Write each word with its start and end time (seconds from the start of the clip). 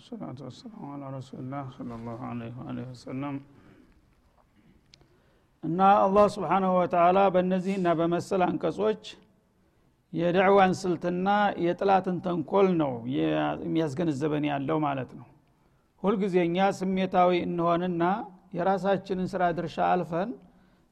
ወሰላቱ 0.00 0.38
ወሰላሙ 0.46 0.82
አላ 0.92 1.08
ረሱልላህ 1.14 1.64
ሰለላሁ 1.76 2.18
ዐለይሂ 2.28 2.54
ወሰለም 2.90 3.34
እና 5.64 5.80
አላህ 6.04 6.26
ስብሓናሁ 6.34 6.70
ወተላ 6.78 7.18
በእነዚህና 7.34 7.88
በመሰል 7.98 8.42
አንቀጾች 8.46 9.02
የደዕዋን 10.12 10.72
ስልትና 10.80 11.28
የጥላትን 11.64 12.16
ተንኮል 12.26 12.68
ነው 12.80 12.92
የሚያስገነዘበን 13.16 14.46
ያለው 14.50 14.78
ማለት 14.86 15.10
ነው። 15.18 15.26
ሁልጊዜ 16.02 16.36
እኛ 16.48 16.68
ስሜታዊ 16.80 17.30
እንሆንና 17.48 18.04
የራሳችንን 18.56 19.28
ስራ 19.34 19.42
ድርሻ 19.58 19.78
አልፈን 19.90 20.30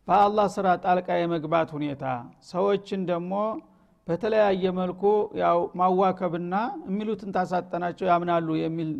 በአላህ 0.08 0.46
ስራ 0.56 0.68
ጣልቃ 0.84 1.08
የመግባት 1.20 1.70
ሁኔታ 1.76 2.04
ሰዎችን 2.50 3.00
ደግሞ 3.10 3.32
በተለያየ 4.08 4.64
መልኩ 4.78 5.02
ያው 5.40 5.58
ማዋከብና 5.80 6.54
የሚሉትን 6.88 7.30
ታሳጠናቸው 7.36 8.06
ያምናሉ 8.10 8.48
የሚል 8.60 8.90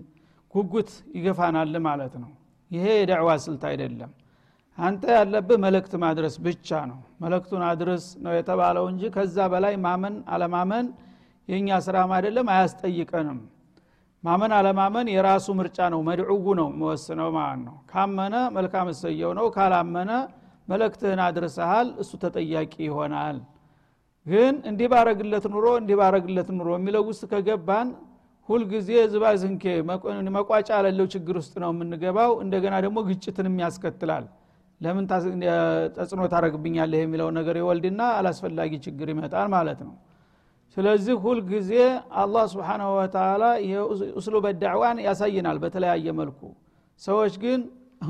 ጉጉት 0.55 0.91
ይገፋናል 1.17 1.75
ማለት 1.87 2.15
ነው። 2.23 2.31
ይሄ 2.71 2.87
የደዕዋ 2.98 3.31
ስልት 3.45 3.62
አይደለም። 3.71 4.11
አንተ 4.79 5.05
ያለብህ 5.17 5.59
መልእክት 5.65 5.93
ማድረስ 6.03 6.34
ብቻ 6.45 6.69
ነው። 6.91 6.98
መልእክቱን 7.23 7.62
አድርስ 7.69 8.05
ነው 8.25 8.33
የተባለው 8.36 8.84
እንጂ 8.91 9.03
ከዛ 9.14 9.47
በላይ 9.53 9.75
ማመን 9.84 10.17
አለማመን 10.34 10.86
የእኛ 11.48 11.79
ስራም 11.86 12.11
አይደለም 12.17 12.48
አያስጠይቀንም። 12.55 13.39
ማመን 14.25 14.53
አለማመን 14.59 15.06
የራሱ 15.14 15.47
ምርጫ 15.59 15.79
ነው 15.95 16.01
መድዑው 16.09 16.47
ነው 16.61 16.69
የሚወስነው 16.73 17.29
ማለት 17.36 17.61
ነው። 17.67 17.77
ካመነ 17.91 18.36
መልካም 18.56 18.89
እሰየው 18.95 19.33
ነው 19.39 19.47
ካላመነ 19.56 20.12
መልእክትህን 20.69 21.20
አድርሰሃል 21.27 21.89
እሱ 22.03 22.12
ተጠያቂ 22.25 22.75
ይሆናል 22.86 23.36
ግን 24.29 24.55
እንዲህ 24.71 24.89
ባረግለት 24.93 25.45
ኑሮ 25.53 25.67
እንዲህ 25.81 25.97
ባረግለት 26.01 26.48
ኑሮ 26.57 26.69
የሚለው 26.79 27.03
ውስጥ 27.09 27.23
ከገባን 27.33 27.89
ሁልጊዜ 28.48 28.91
ዝባዝንኬ 29.12 29.65
መቋጫ 30.37 30.69
ያለለው 30.77 31.07
ችግር 31.15 31.37
ውስጥ 31.41 31.55
ነው 31.62 31.70
የምንገባው። 31.75 32.31
እንደገና 32.45 32.75
ደግሞ 32.85 32.98
ግጭትንም 33.09 33.57
ያስከትላል። 33.62 34.25
ለምን 34.81 35.05
ተጽዕኖ 35.97 36.23
ታደረግብኛለህ 36.33 37.01
የሚለው 37.05 37.29
ነገር 37.39 37.57
ይወልድና 37.61 38.03
አላስፈላጊ 38.19 38.73
ችግር 38.87 39.09
ይመጣል 39.12 39.48
ማለት 39.55 39.81
ነው። 39.87 39.95
ስለዚህ 40.77 41.15
ሁልጊዜ 41.25 41.70
አላህ 42.23 42.45
ስብሓናሁ 42.53 42.91
ወተላ 42.98 43.45
እስሉ 44.20 44.35
በዳዕዋን 44.45 44.98
ያሳየናል 45.07 45.59
በተለያየ 45.63 46.13
መልኩ። 46.20 46.41
ሰዎች 47.03 47.35
ግን 47.42 47.61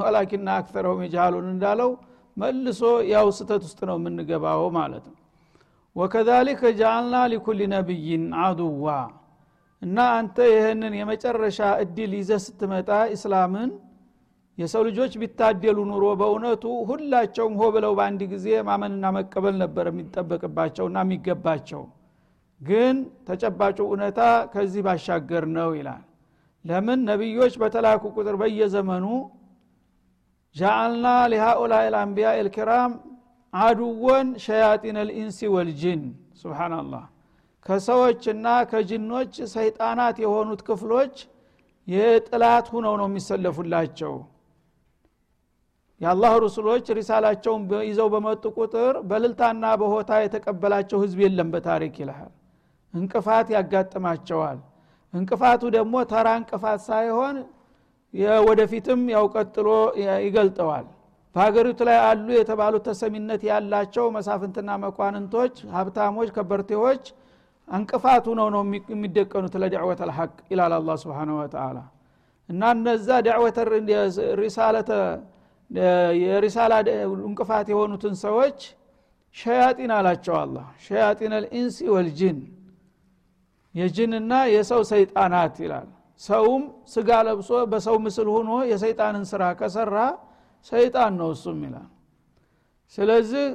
ወላኪና 0.00 0.48
አክተረሁም 0.60 1.00
የጃሃሉን 1.04 1.48
እንዳለው 1.54 1.90
መልሶ 2.36 2.82
ያው 3.12 3.26
ስተት 3.38 3.62
ውስጥ 3.66 3.80
ነው 3.90 3.96
የምንገባው 4.00 4.62
ማለት 4.76 5.06
ነው 5.08 5.16
ወከዛሊከ 5.96 6.62
ጃአልና 6.78 7.14
ሊኩል 7.32 7.60
ነቢይን 7.72 8.24
አዱዋ 8.42 8.86
እና 9.82 9.96
አንተ 10.16 10.36
ይህንን 10.52 10.94
የመጨረሻ 10.98 11.58
እድል 11.82 12.12
ይዘ 12.18 12.30
ስትመጣ 12.44 12.90
እስላምን 13.14 13.70
የሰው 14.58 14.82
ልጆች 14.88 15.12
ቢታደሉ 15.20 15.78
ኑሮ 15.90 16.04
በእውነቱ 16.20 16.64
ሁላቸውም 16.88 17.54
ሆ 17.60 17.66
ብለው 17.74 17.92
በአንድ 17.98 18.22
ጊዜ 18.32 18.46
ማመንና 18.68 19.10
መቀበል 19.16 19.54
ነበር 19.62 19.86
የሚጠበቅባቸውና 19.90 20.98
የሚገባቸው። 21.04 21.82
ግን 22.60 22.96
ተጨባጩ 23.28 23.78
እውነታ 23.86 24.20
ከዚህ 24.52 24.82
ባሻገር 24.86 25.44
ነው 25.56 25.70
ይላል። 25.78 26.02
ለምን? 26.64 27.00
ነቢዮች 27.10 27.54
በተላኩ 27.62 28.02
ቁጥር 28.16 28.36
በየዘመኑ 28.40 29.04
ጃአልና 30.56 31.06
ሊሃኡላ 31.32 31.74
ልአንቢያ 31.94 32.28
ልኪራም 32.46 32.92
አዱወን 33.52 34.28
ሸያጢን 34.44 34.96
ልኢንሲ 35.08 35.38
ወልጅን። 35.54 36.02
ስብናላህ 36.40 37.04
ከሰዎችና 37.66 38.46
ከጅኖች 38.70 39.34
ሰይጣናት 39.54 40.16
የሆኑት 40.24 40.60
ክፍሎች 40.68 41.14
የጥላት 41.88 42.66
ሁነው 42.72 42.94
ነው 43.00 43.06
የሚሰለፉላቸው። 43.10 44.14
የአላህ 46.00 46.32
ሩሱሎች 46.42 46.86
ሪሳላቸውን 46.98 47.62
ይዘው 47.88 48.08
በመጡ 48.12 48.44
ቁጥር 48.58 48.94
በልልታና 49.08 49.64
በሆታ 49.80 50.10
የተቀበላቸው 50.22 50.98
ህዝብ 51.04 51.18
የለም 51.24 51.48
በታሪክ 51.54 51.94
ይልሃል። 52.02 52.32
እንቅፋት 52.94 53.48
ያጋጥማቸዋል። 53.56 54.58
እንቅፋቱ 55.14 55.62
ደግሞ 55.76 55.94
ተራ 56.10 56.28
እንቅፋት 56.40 56.80
ሳይሆን 56.86 57.36
ወደፊትም 58.46 59.00
ያው 59.14 59.24
ቀጥሎ 59.34 59.68
ይገልጠዋል 60.24 60.86
በሀገሪቱ 61.34 61.80
ላይ 61.88 61.98
አሉ 62.06 62.26
የተባሉት 62.36 62.84
ተሰሚነት 62.88 63.42
ያላቸው 63.48 64.06
መሳፍንትና 64.16 64.70
መኳንንቶች 64.84 65.54
ሀብታሞች 65.74 66.28
ከበርቴዎች 66.36 67.04
እንቅፋቱ 67.68 68.26
ነው 68.38 68.48
ነው 68.54 68.62
የሚደቀኑት 68.92 69.54
ለዳዕወት 69.62 70.00
አልሐቅ 70.04 70.32
ይላል 70.52 70.72
አላ 70.76 70.90
ስብን 71.02 71.30
ወተላ 71.38 71.78
እና 72.48 72.62
እነዛ 72.76 73.08
ዳዕወተ 73.26 73.58
ሪሳለተ 74.42 74.90
የሪሳላ 76.22 76.74
እንቅፋት 77.26 77.66
የሆኑትን 77.72 78.14
ሰዎች 78.24 78.58
ሸያጢን 79.36 79.90
አላቸው 79.96 80.34
አላ 80.42 80.56
ሸያጢን 80.86 81.32
አልኢንሲ 81.38 81.78
ወልጅን 81.94 82.38
የጅንና 83.74 84.32
የሰው 84.54 84.82
ሰይጣናት 84.90 85.56
ይላል። 85.64 85.88
ሰውም 86.22 86.62
ስጋ 86.92 87.10
ለብሶ 87.26 87.50
በሰው 87.72 87.96
ምስል 88.04 88.28
ሆኖ 88.34 88.50
የሰይጣንን 88.70 89.24
ስራ 89.32 89.42
ከሰራ 89.60 89.96
ሰይጣን 90.72 91.12
ነው 91.20 91.28
እሱም 91.34 91.60
ይላል። 91.66 91.88
ስለዚህ 92.98 93.46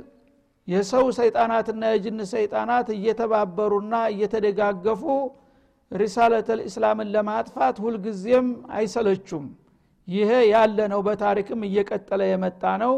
የሰው 0.68 1.06
ሰይጣናትና 1.18 1.84
የጅን 1.92 2.20
ሰይጣናት 2.34 2.88
እየተባበሩና 2.96 3.96
እየተደጋገፉ 4.14 5.04
ሪሳለት 5.92 6.48
ልእስላምን 6.60 7.10
ለማጥፋት 7.16 7.76
ሁልጊዜም 7.84 8.48
አይሰለቹም። 8.74 9.46
ይሄ 10.08 10.32
ያለ 10.54 10.78
ነው 10.94 11.02
በታሪክም 11.08 11.62
እየቀጠለ 11.68 12.22
የመጣ 12.30 12.64
ነው። 12.84 12.96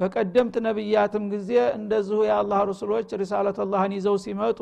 በቀደምት 0.00 0.56
ነቢያትም 0.66 1.24
ጊዜ 1.32 1.50
እንደዚሁ 1.78 2.18
የአላህ 2.28 2.60
ረሱሎች 2.70 3.08
ሪሳለት 3.20 3.58
ይዘው 3.94 4.16
ሲመጡ 4.24 4.60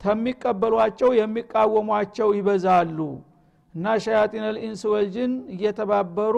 ከሚቀበሏቸው 0.00 1.10
የሚቃወሟቸው 1.18 2.28
ይበዛሉ። 2.38 2.98
እና 3.74 3.86
ሸያጢን 4.04 4.44
ልኢንስ 4.56 4.82
ወልጅን 4.92 5.32
እየተባበሩ 5.54 6.36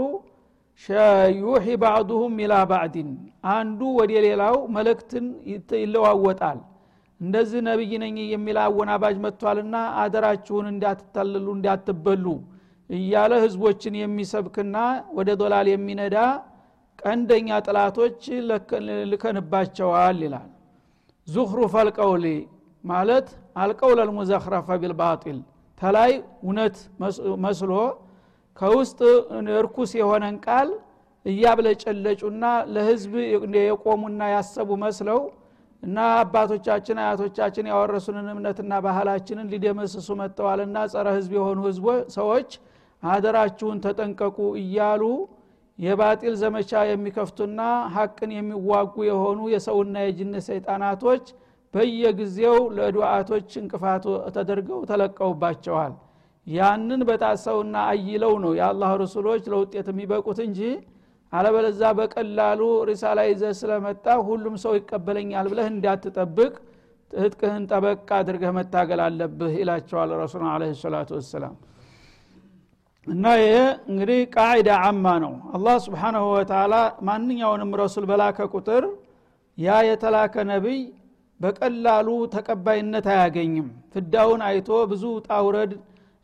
ዩሒ 1.39 1.67
ባዕዱሁም 1.83 2.35
ኢላ 2.45 2.55
ባዕድን 2.71 3.11
አንዱ 3.53 3.81
ወደ 3.99 4.13
ሌላው 4.25 4.57
መልእክትን 4.77 5.27
ይለዋወጣል። 5.83 6.59
እንደዚህ 7.21 7.61
ነቢይ 7.69 7.93
ነኝ 8.03 8.17
የሚል 8.33 8.57
አወናባጅ 8.63 9.17
መጥቷልና 9.25 9.75
አደራችሁን 10.03 10.67
እንዳትታልሉ 10.73 11.47
እንዳትበሉ 11.57 12.27
እያለ 12.91 13.33
ህዝቦችን 13.45 13.95
የሚሰብክና 14.01 14.77
ወደ 15.19 15.31
ዶላል 15.41 15.69
የሚነዳ 15.73 16.17
ቀንደኛ 16.99 17.49
ጥላቶች 17.67 18.21
ልከንባቸዋል 19.13 20.19
ይላል። 20.27 20.51
ዙኽሩፍ 21.29 21.75
አልቀውሊ 21.83 22.27
ማለት 22.85 23.29
አልቀውል 23.63 23.99
አልሙዘኽረፈ 24.05 24.69
ቢልባጢል 24.83 25.39
ተላይ 25.79 26.13
እውነት 26.45 26.77
መስሎ 27.47 27.71
ከውስጥ 28.61 29.01
እርኩስ 29.55 29.93
የሆነን 30.01 30.37
ቃል 30.47 30.69
እያብለጨለጩና 31.27 32.45
ለህዝብ 32.75 33.13
የቆሙና 33.59 34.23
ያሰቡ 34.35 34.71
መስለው 34.83 35.21
እና 35.83 35.99
አባቶቻችን 36.19 36.99
አያቶቻችን 37.03 37.67
ያወረሱንን 37.71 38.29
እምነትና 38.33 38.75
ባህላችንን 38.85 39.51
ሊደመስሱ 39.53 40.09
መጥተዋልና 40.21 40.77
ጸረ 40.93 41.07
ህዝብ 41.17 41.33
የሆኑ 41.39 41.59
ህዝቦ 41.69 41.87
ሰዎች 42.17 42.51
አደራችሁን 43.03 43.81
ተጠንቀቁ 43.87 44.39
እያሉ 44.63 45.03
የባጢል 45.79 46.35
ዘመቻ 46.43 46.83
የሚከፍቱና 46.89 47.61
ሀቅን 47.95 48.33
የሚዋጉ 48.37 48.95
የሆኑ 49.09 49.41
የሰውና 49.55 50.05
የጅን 50.07 50.35
ሰይጣናቶች 50.49 51.25
በየጊዜው 51.75 52.59
ለዱዓቶች 52.77 53.51
እንቅፋቱ 53.63 54.05
ተደርገው 54.37 54.81
ተለቀውባቸዋል 54.91 55.95
ያንን 56.47 57.01
በጣሰውና 57.09 57.77
አይለው 57.91 58.33
ነው 58.43 58.53
የአላህ 58.59 58.91
ረሱሎች 59.03 59.45
ለውጤት 59.53 59.87
የሚበቁት 59.93 60.39
እንጂ። 60.47 60.61
አለበለዛ 61.33 61.83
በቀላሉ 61.99 62.61
ሪሳላ 62.89 63.21
ይዘህ 63.29 63.53
ስለመጣ 63.61 64.07
ሁሉም 64.27 64.57
ሰው 64.65 64.73
ይቀበለኛል 64.79 65.47
ብለህ 65.53 65.69
እንዳትጠብቅ 65.73 66.53
ትጥቅህን 67.11 67.65
ጠበቅ 67.71 68.09
አድርገህ 68.19 68.53
መታገል 68.59 69.01
አለብህ 69.07 69.55
ይላቸዋል 69.61 70.11
ረሱል 70.21 70.43
አለ 70.51 70.63
ሰላቱ 70.81 71.11
ወሰላም። 71.19 71.55
እና 73.07 73.25
ይሄ 73.41 73.55
እንግዲህ 73.91 74.21
ቃዒዳ 74.35 74.69
አማ 74.85 75.07
ነው። 75.25 75.33
አላህ 75.57 75.77
ስብሓናሁ 75.87 76.27
ወተላ 76.35 76.75
ማንኛውንም 77.09 77.73
ረሱል 77.83 78.05
በላከ 78.11 78.47
ቁጥር 78.55 78.85
ያ 79.59 79.81
የተላከ 79.89 80.45
ነቢይ 80.51 80.81
በቀላሉ 81.41 82.09
ተቀባይነት 82.35 83.07
አያገኝም። 83.13 83.69
ፍዳውን 83.93 84.41
አይቶ 84.49 84.71
ብዙ 84.93 85.05
ጣውረድ 85.29 85.73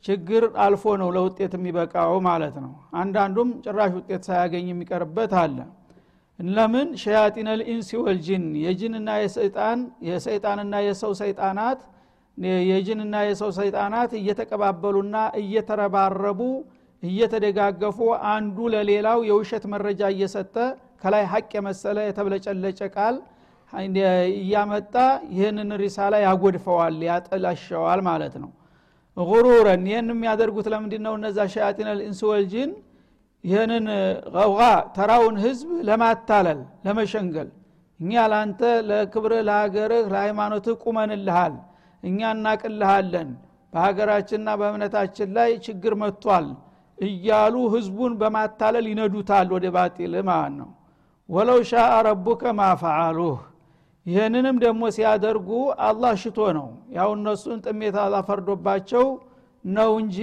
ችግር 0.05 0.43
አልፎ 0.65 0.85
ነው 1.01 1.09
ለውጤት 1.17 1.53
የሚበቃው 1.57 2.13
ማለት 2.27 2.55
ነው። 2.65 2.73
አንዳንዱም 3.01 3.49
ጭራሽ 3.65 3.93
ውጤት 3.99 4.23
ሳያገኝ 4.29 4.67
የሚቀርበት 4.71 5.33
አለ። 5.41 5.59
ለምን? 6.39 6.89
ሸያጢን 7.03 7.49
ልኢንሲ 7.61 7.91
ወልጅን 8.05 8.45
የጅንና 8.65 9.09
የሰይጣን 9.23 9.81
የሰይጣንና 10.09 10.75
የሰው 10.87 11.13
ሰይጣናት 11.21 11.81
የጅንና 12.69 13.17
የሰው 13.29 13.51
ሰይጣናት 13.59 14.11
እየተቀባበሉና 14.21 15.17
እየተረባረቡ 15.41 16.41
እየተደጋገፉ 17.03 17.99
አንዱ 18.33 18.57
ለሌላው 18.75 19.19
የውሸት 19.29 19.65
መረጃ 19.73 20.01
እየሰጠ 20.15 20.55
ከላይ 21.03 21.25
ሀቅ 21.33 21.51
የመሰለ 21.57 21.99
የተብለጨለጨ 22.09 22.81
ቃል 22.97 23.17
እያመጣ 24.39 24.95
ይህንን 25.35 25.71
ሪሳላ 25.83 26.15
ያጎድፈዋል 26.25 26.97
ያጠላሸዋል 27.09 28.01
ማለት 28.09 28.35
ነው 28.43 28.51
ጉሩረን 29.21 29.83
ይህን 29.91 30.09
የሚያደርጉት 30.13 30.67
ለምንድ 30.73 30.95
ነው 31.07 31.15
እነዛ 31.19 31.39
ሸያጢን 31.55 31.89
ልኢንስ 31.93 32.21
ወልጅን 32.31 32.71
ይህንን 33.45 33.87
ቀውቃ 34.35 34.63
ተራውን 34.97 35.37
ህዝብ 35.45 35.69
ለማታለል 35.89 36.59
ለመሸንገል። 36.87 37.49
እኛ 38.01 38.13
ለአንተ 38.33 38.61
ለክብርህ 38.89 39.41
ለሀገርህ 39.49 40.05
ለሃይማኖትህ 40.13 40.77
ቁመንልሃል። 40.85 41.55
እኛ 42.03 42.21
እናቅልሃለን። 42.37 43.31
በሀገራችንና 43.73 44.49
በእምነታችን 44.61 45.29
ላይ 45.37 45.51
ችግር 45.67 45.95
መጥቷል 46.03 46.47
እያሉ 46.99 47.55
ህዝቡን 47.75 48.13
በማታለል 48.21 48.87
ይነዱታል 48.93 49.49
ወደ 49.57 49.67
ባጢል 49.77 50.15
ማለት 50.31 50.55
ነው። 50.61 50.71
ወለው 51.29 51.59
ሻአ 51.71 51.93
ረቡከ 52.07 52.43
ማፈዓሉህ 52.59 53.39
ይህንንም 54.11 54.57
ደግሞ 54.65 54.83
ሲያደርጉ 54.95 55.49
አላህ 55.87 56.13
ሽቶ 56.23 56.39
ነው። 56.59 56.69
ያው 56.97 57.11
እነሱን 57.17 57.59
ጥሜት 57.67 57.97
አላፈርዶባቸው 58.05 59.05
ነው 59.65 59.91
እንጂ 60.03 60.19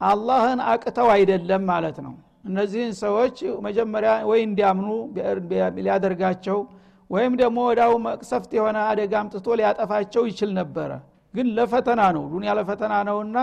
አላህን 0.00 0.60
አቅተው 0.72 1.08
አይደለም 1.14 1.62
ማለት 1.70 1.98
ነው። 2.06 2.14
እነዚህን 2.48 2.92
ሰዎች 3.02 3.36
መጀመሪያ 3.66 4.10
ወይ 4.30 4.40
እንዲያምኑ 4.48 4.88
ሊያደርጋቸው 5.78 6.58
ወይም 7.10 7.32
ደግሞ 7.40 7.58
ወዳው 7.68 7.92
መቅሰፍት 8.06 8.50
የሆነ 8.56 8.78
አደጋ 8.90 9.12
አምጥቶ 9.20 9.56
ሊያጠፋቸው 9.60 10.22
ይችል 10.30 10.50
ነበረ። 10.58 10.90
ግን 11.34 11.46
ለፈተና 11.56 12.02
ነው 12.16 12.24
ዱኒያ 12.32 12.52
ለፈተና 12.58 12.94
ነውና 13.08 13.38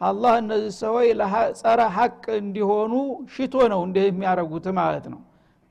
አላህ 0.00 0.32
እነዚህ 0.42 0.72
ሰዎች 0.80 1.08
ጸረ 1.60 1.80
ሀቅ 1.96 2.22
እንዲሆኑ 2.40 2.92
ሽቶ 3.34 3.54
ነው 3.72 3.80
እንዲህ 3.86 4.04
የሚያደረጉት 4.08 4.66
ማለት 4.80 5.06
ነው 5.12 5.20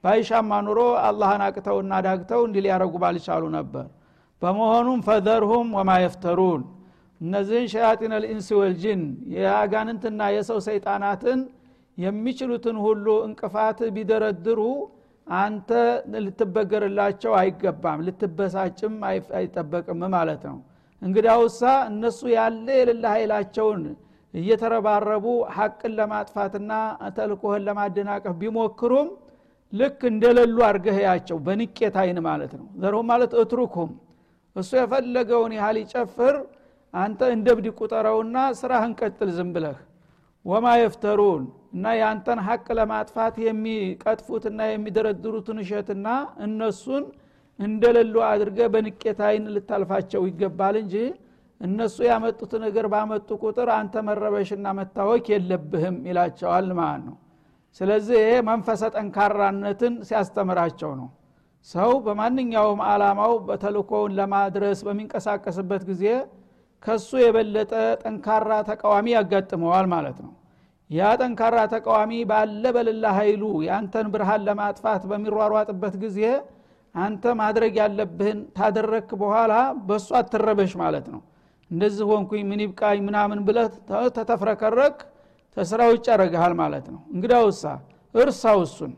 ባይሻማ 0.04 0.52
ኑሮ 0.66 0.80
አላህን 1.08 1.42
አቅተውና 1.46 1.94
ዳግተው 2.06 2.42
እንዲህ 2.48 2.62
ሊያረጉ 2.66 2.94
ባልቻሉ 3.04 3.44
ነበር። 3.58 3.86
በመሆኑም 4.42 5.02
ፈዘርሁም 5.08 5.68
ወማ 5.78 5.92
የፍተሩን። 6.04 6.64
እነዚህን 7.22 7.68
ሸያጢን 7.74 8.14
ልኢንስ 8.24 8.48
ወልጅን 8.60 9.02
የአጋንንትና 9.36 10.22
የሰው 10.36 10.60
ሰይጣናትን 10.68 11.40
የሚችሉትን 11.98 12.78
ሁሉ 12.86 13.08
እንቅፋት 13.28 13.80
ቢደረድሩ 13.96 14.60
አንተ 15.28 15.70
ልትበገርላቸው 16.24 17.34
አይገባም 17.42 18.00
ልትበሳጭም 18.08 18.96
አይጠበቅም 19.38 20.02
ማለት 20.16 20.42
ነው። 20.50 20.58
እንግዳውሳ 21.02 21.62
እነሱ 21.90 22.22
ያለ 22.36 22.68
የሌለ 22.80 23.06
ኃይላቸውን 23.16 23.82
እየተረባረቡ 24.34 25.26
ሐቅን 25.56 25.94
ለማጥፋትና 25.98 26.72
ተልኮህን 27.18 27.66
ለማደናቀፍ 27.68 28.36
ቢሞክሩም 28.42 29.10
ልክ 29.74 30.02
እንደሌሉ 30.10 30.58
አርገህያቸው 30.68 31.38
በንቄት 31.46 31.96
አይን 32.02 32.20
ማለት 32.28 32.52
ነው። 32.60 32.68
ዘርሁም 32.82 33.08
ማለት 33.12 33.32
እትሩክሁም 33.42 33.92
እሱ 34.56 34.72
የፈለገውን 34.80 35.54
ያህል 35.58 35.78
ይጨፍር። 35.82 36.36
አንተ 36.94 37.30
እንደ 37.36 37.48
ብድ 37.58 37.68
ቁጠረውና 37.80 38.38
ስራህን 38.60 38.92
ቀጥል 39.00 39.30
ዝም 39.38 39.50
ብለህ። 39.56 39.78
ወማ 40.46 40.68
የፍተሩን 40.80 41.44
እና 41.74 41.86
የአንተን 41.98 42.40
ሀቅ 42.48 42.66
ለማጥፋት 42.78 43.36
የሚቀጥፉትና 43.46 44.60
የሚደረድሩትን 44.70 45.60
እሸትና 45.64 46.08
እነሱን 46.46 47.04
እንደሌሉ 47.60 48.16
አድርገ 48.30 48.60
በንቄት 48.74 49.20
አይን 49.28 49.46
ልታልፋቸው 49.56 50.22
ይገባል 50.30 50.78
እንጂ 50.82 50.96
እነሱ 51.62 51.98
ያመጡት 52.08 52.54
ነገር 52.64 52.86
ባመጡ 52.94 53.30
ቁጥር 53.44 53.70
አንተ 53.76 53.96
መረበሽና 54.08 54.68
መታወክ 54.80 55.26
የለብህም 55.34 55.98
ይላቸዋል 56.10 56.68
ማለት 56.80 57.04
ነው 57.08 57.16
ስለዚህ 57.80 58.18
ይሄ 58.22 58.32
መንፈሰ 58.48 58.84
ጠንካራነትን 58.96 59.94
ሲያስተምራቸው 60.08 60.92
ነው። 61.00 61.08
ሰው 61.68 61.92
በማንኛውም 62.06 62.80
አላማው 62.88 63.34
በተልኮውን 63.48 64.16
ለማድረስ 64.20 64.80
በሚንቀሳቀስበት 64.88 65.84
ጊዜ 65.90 66.06
ከሱ 66.84 67.10
የበለጠ 67.22 67.72
ጠንካራ 68.02 68.52
ተቃዋሚ 68.70 69.08
ያጋጥመዋል 69.16 69.86
ማለት 69.94 70.18
ነው። 70.26 70.32
ያ 70.90 71.12
ጠንካራ 71.20 71.58
ተቃዋሚ 71.74 72.12
ባለ 72.32 72.64
በልላ 72.76 73.06
ኃይሉ 73.18 73.44
የአንተን 73.66 74.08
ብርሃን 74.14 74.42
ለማጥፋት 74.48 75.04
በሚሯሯጥበት 75.12 75.96
ጊዜ 76.04 76.20
አንተ 76.96 77.24
ማድረግ 77.40 77.74
ያለብህን 77.82 78.40
ታደረክ 78.58 79.10
በኋላ 79.22 79.54
በእሱ 79.88 80.10
አትረበሽ 80.20 80.74
ማለት 80.82 81.06
ነው። 81.14 81.22
እንደዚህ 81.72 82.06
ሆንኩኝ 82.12 82.44
ምን 82.50 82.62
ይብቃኝ 82.64 83.00
ምናምን 83.08 83.40
ብለህ 83.48 83.70
ተተፍረከረክ 84.18 84.98
ተስራ 85.58 85.80
ውጭ 85.92 86.06
ያደረግሃል 86.12 86.54
ማለት 86.60 86.86
ነው። 86.94 87.02
እንግዳውሳ 87.14 87.64
እርሳው 88.16 88.60
እሱን። 88.66 88.94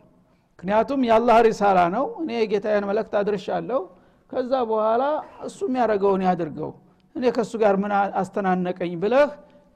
ምክንያቱም 0.54 1.02
የአላህ 1.07 1.38
ሪሳላ 1.48 1.80
ነው። 1.96 2.06
እኔ 2.22 2.30
የጌታዬን 2.38 2.86
መለክት 2.90 3.13
አድርሻለሁ። 3.19 3.81
ከዛ 4.30 4.52
በኋላ 4.69 5.04
እሱ 5.48 5.60
የሚያደረገውን 5.68 6.22
ያድርገው። 6.28 6.72
እኔ 7.16 7.24
ከእሱ 7.36 7.54
ጋር 7.62 7.75
ምን 7.84 7.92
አስተናነቀኝ 8.22 8.94
ብለህ 9.04 9.30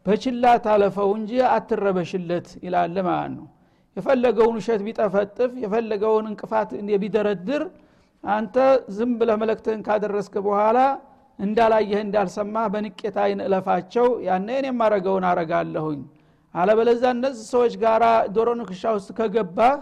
በችላ 0.06 0.46
ታለፈው 0.66 1.10
እንጂ 1.18 1.31
አትረበሽለት 1.54 2.48
ይላል 2.66 2.96
ማለት 3.08 3.31
ነው። 3.36 3.48
የፈለገውን 3.98 4.56
ውሸት 4.60 4.81
ቢጠፈጥፍ 4.88 5.52
የፈለገውን 5.64 6.26
እንቅፋት 6.31 6.70
ቢደረድር 7.02 7.64
አንተ 8.24 8.56
ዝም 8.96 9.12
ብለህ 9.20 9.38
መለክትህን 9.42 9.81
ካደረስክ 9.88 10.34
በኋላ 10.46 10.80
እንዳላየህ 11.40 12.00
እንዳልሰማ 12.06 12.56
በንቄት 12.74 13.18
አይን 13.24 13.42
እለፋቸው። 13.46 14.08
ያነ 14.26 14.48
እኔ 14.58 14.68
የማረገውን 14.72 15.26
አረጋለሁኝ 15.30 16.00
አለበለዛ 16.56 17.04
እነዚህ 17.16 17.46
ሰዎች 17.54 17.74
ጋር 17.84 18.04
ዶሮ 18.36 18.50
ንክሻ 18.60 18.84
ውስጥ 18.96 19.10
ከገባህ 19.19 19.74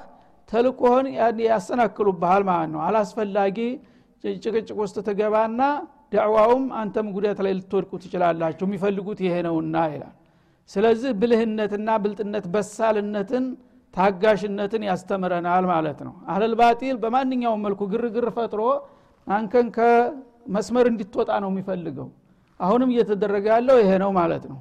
ተልኮህን 0.49 1.07
ያሰናክሉብሃል 1.45 2.43
ማለት 2.49 2.69
ነው። 2.73 2.81
አላስፈላጊ 2.87 3.57
ጭቅጭቅ 4.43 4.75
ውስጥ 4.81 4.97
ትገባና 5.07 5.61
ዳዕዋውም 6.13 6.65
አንተም 6.79 7.07
ጉዳት 7.15 7.39
ላይ 7.45 7.53
ልትወድቁ 7.57 7.91
ትችላላችሁ። 8.03 8.65
የሚፈልጉት 8.67 9.19
ይሄ 9.25 9.35
ነውና 9.47 9.75
ይላል። 9.93 10.13
ስለዚህ 10.69 11.11
ብልህነትና 11.19 11.89
ብልጥነት 12.03 12.45
በሳልነትን 12.53 13.45
ታጋሽነትን 13.93 14.83
ያስተምረናል 14.89 15.65
ማለት 15.71 15.99
ነው። 16.07 16.13
አህለል 16.29 16.55
በማንኛውም 17.03 17.61
መልኩ 17.65 17.81
ግርግር 17.93 18.27
ፈጥሮ 18.37 18.61
አንከን 19.27 19.67
ከመስመር 19.77 20.85
እንዲትወጣ 20.91 21.31
ነው 21.43 21.49
የሚፈልገው። 21.53 22.09
አሁንም 22.59 22.89
እየተደረገ 22.93 23.45
ያለው 23.55 23.77
ይሄ 23.81 23.91
ነው 24.03 24.11
ማለት 24.19 24.43
ነው 24.51 24.59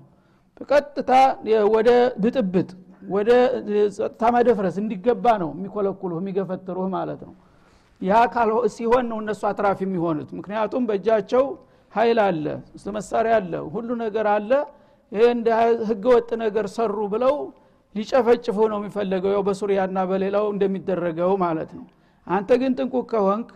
በቀጥታ 0.61 1.13
ወደ 1.75 1.91
ብጥብጥ 2.23 2.69
ወደ 3.09 3.31
ጸጥታ 3.97 4.23
መደፍረስ 4.37 4.77
እንዲገባ 4.83 5.27
ነው 5.43 5.51
የሚኮለኩሉህ 5.57 6.19
የሚገፈትሩህ 6.21 6.89
ማለት 6.95 7.21
ነው። 7.27 7.35
ያ 8.01 8.15
ሲሆን 8.73 9.05
ነው 9.11 9.19
እነሱ 9.23 9.43
አትራፊ 9.51 9.81
የሚሆኑት። 9.87 10.31
ምክንያቱም 10.39 10.83
በእጃቸው 10.89 11.45
ኃይል 11.93 12.19
አለ 12.25 12.45
መሳሪያ 12.97 13.35
አለ 13.41 13.53
ሁሉ 13.75 13.89
ነገር 14.03 14.27
አለ። 14.35 14.51
ይሄ 15.13 15.25
እንደ 15.35 15.49
ህገ 15.91 16.05
ወጥ 16.15 16.31
ነገር 16.43 16.67
ሰሩ 16.77 16.97
ብለው 17.13 17.35
ሊጨፈጭፉ 17.95 18.57
ነው 18.73 18.79
የሚፈለገው። 18.81 19.33
ያው 19.37 19.43
በሱሪያና 19.49 19.99
በሌላው 20.11 20.47
እንደሚደረገው 20.55 21.33
ማለት 21.45 21.71
ነው። 21.79 21.85
አንተ 22.27 22.51
ግን 22.61 22.73
ጥንቁቅ 22.79 23.07
ከሆንክ 23.13 23.49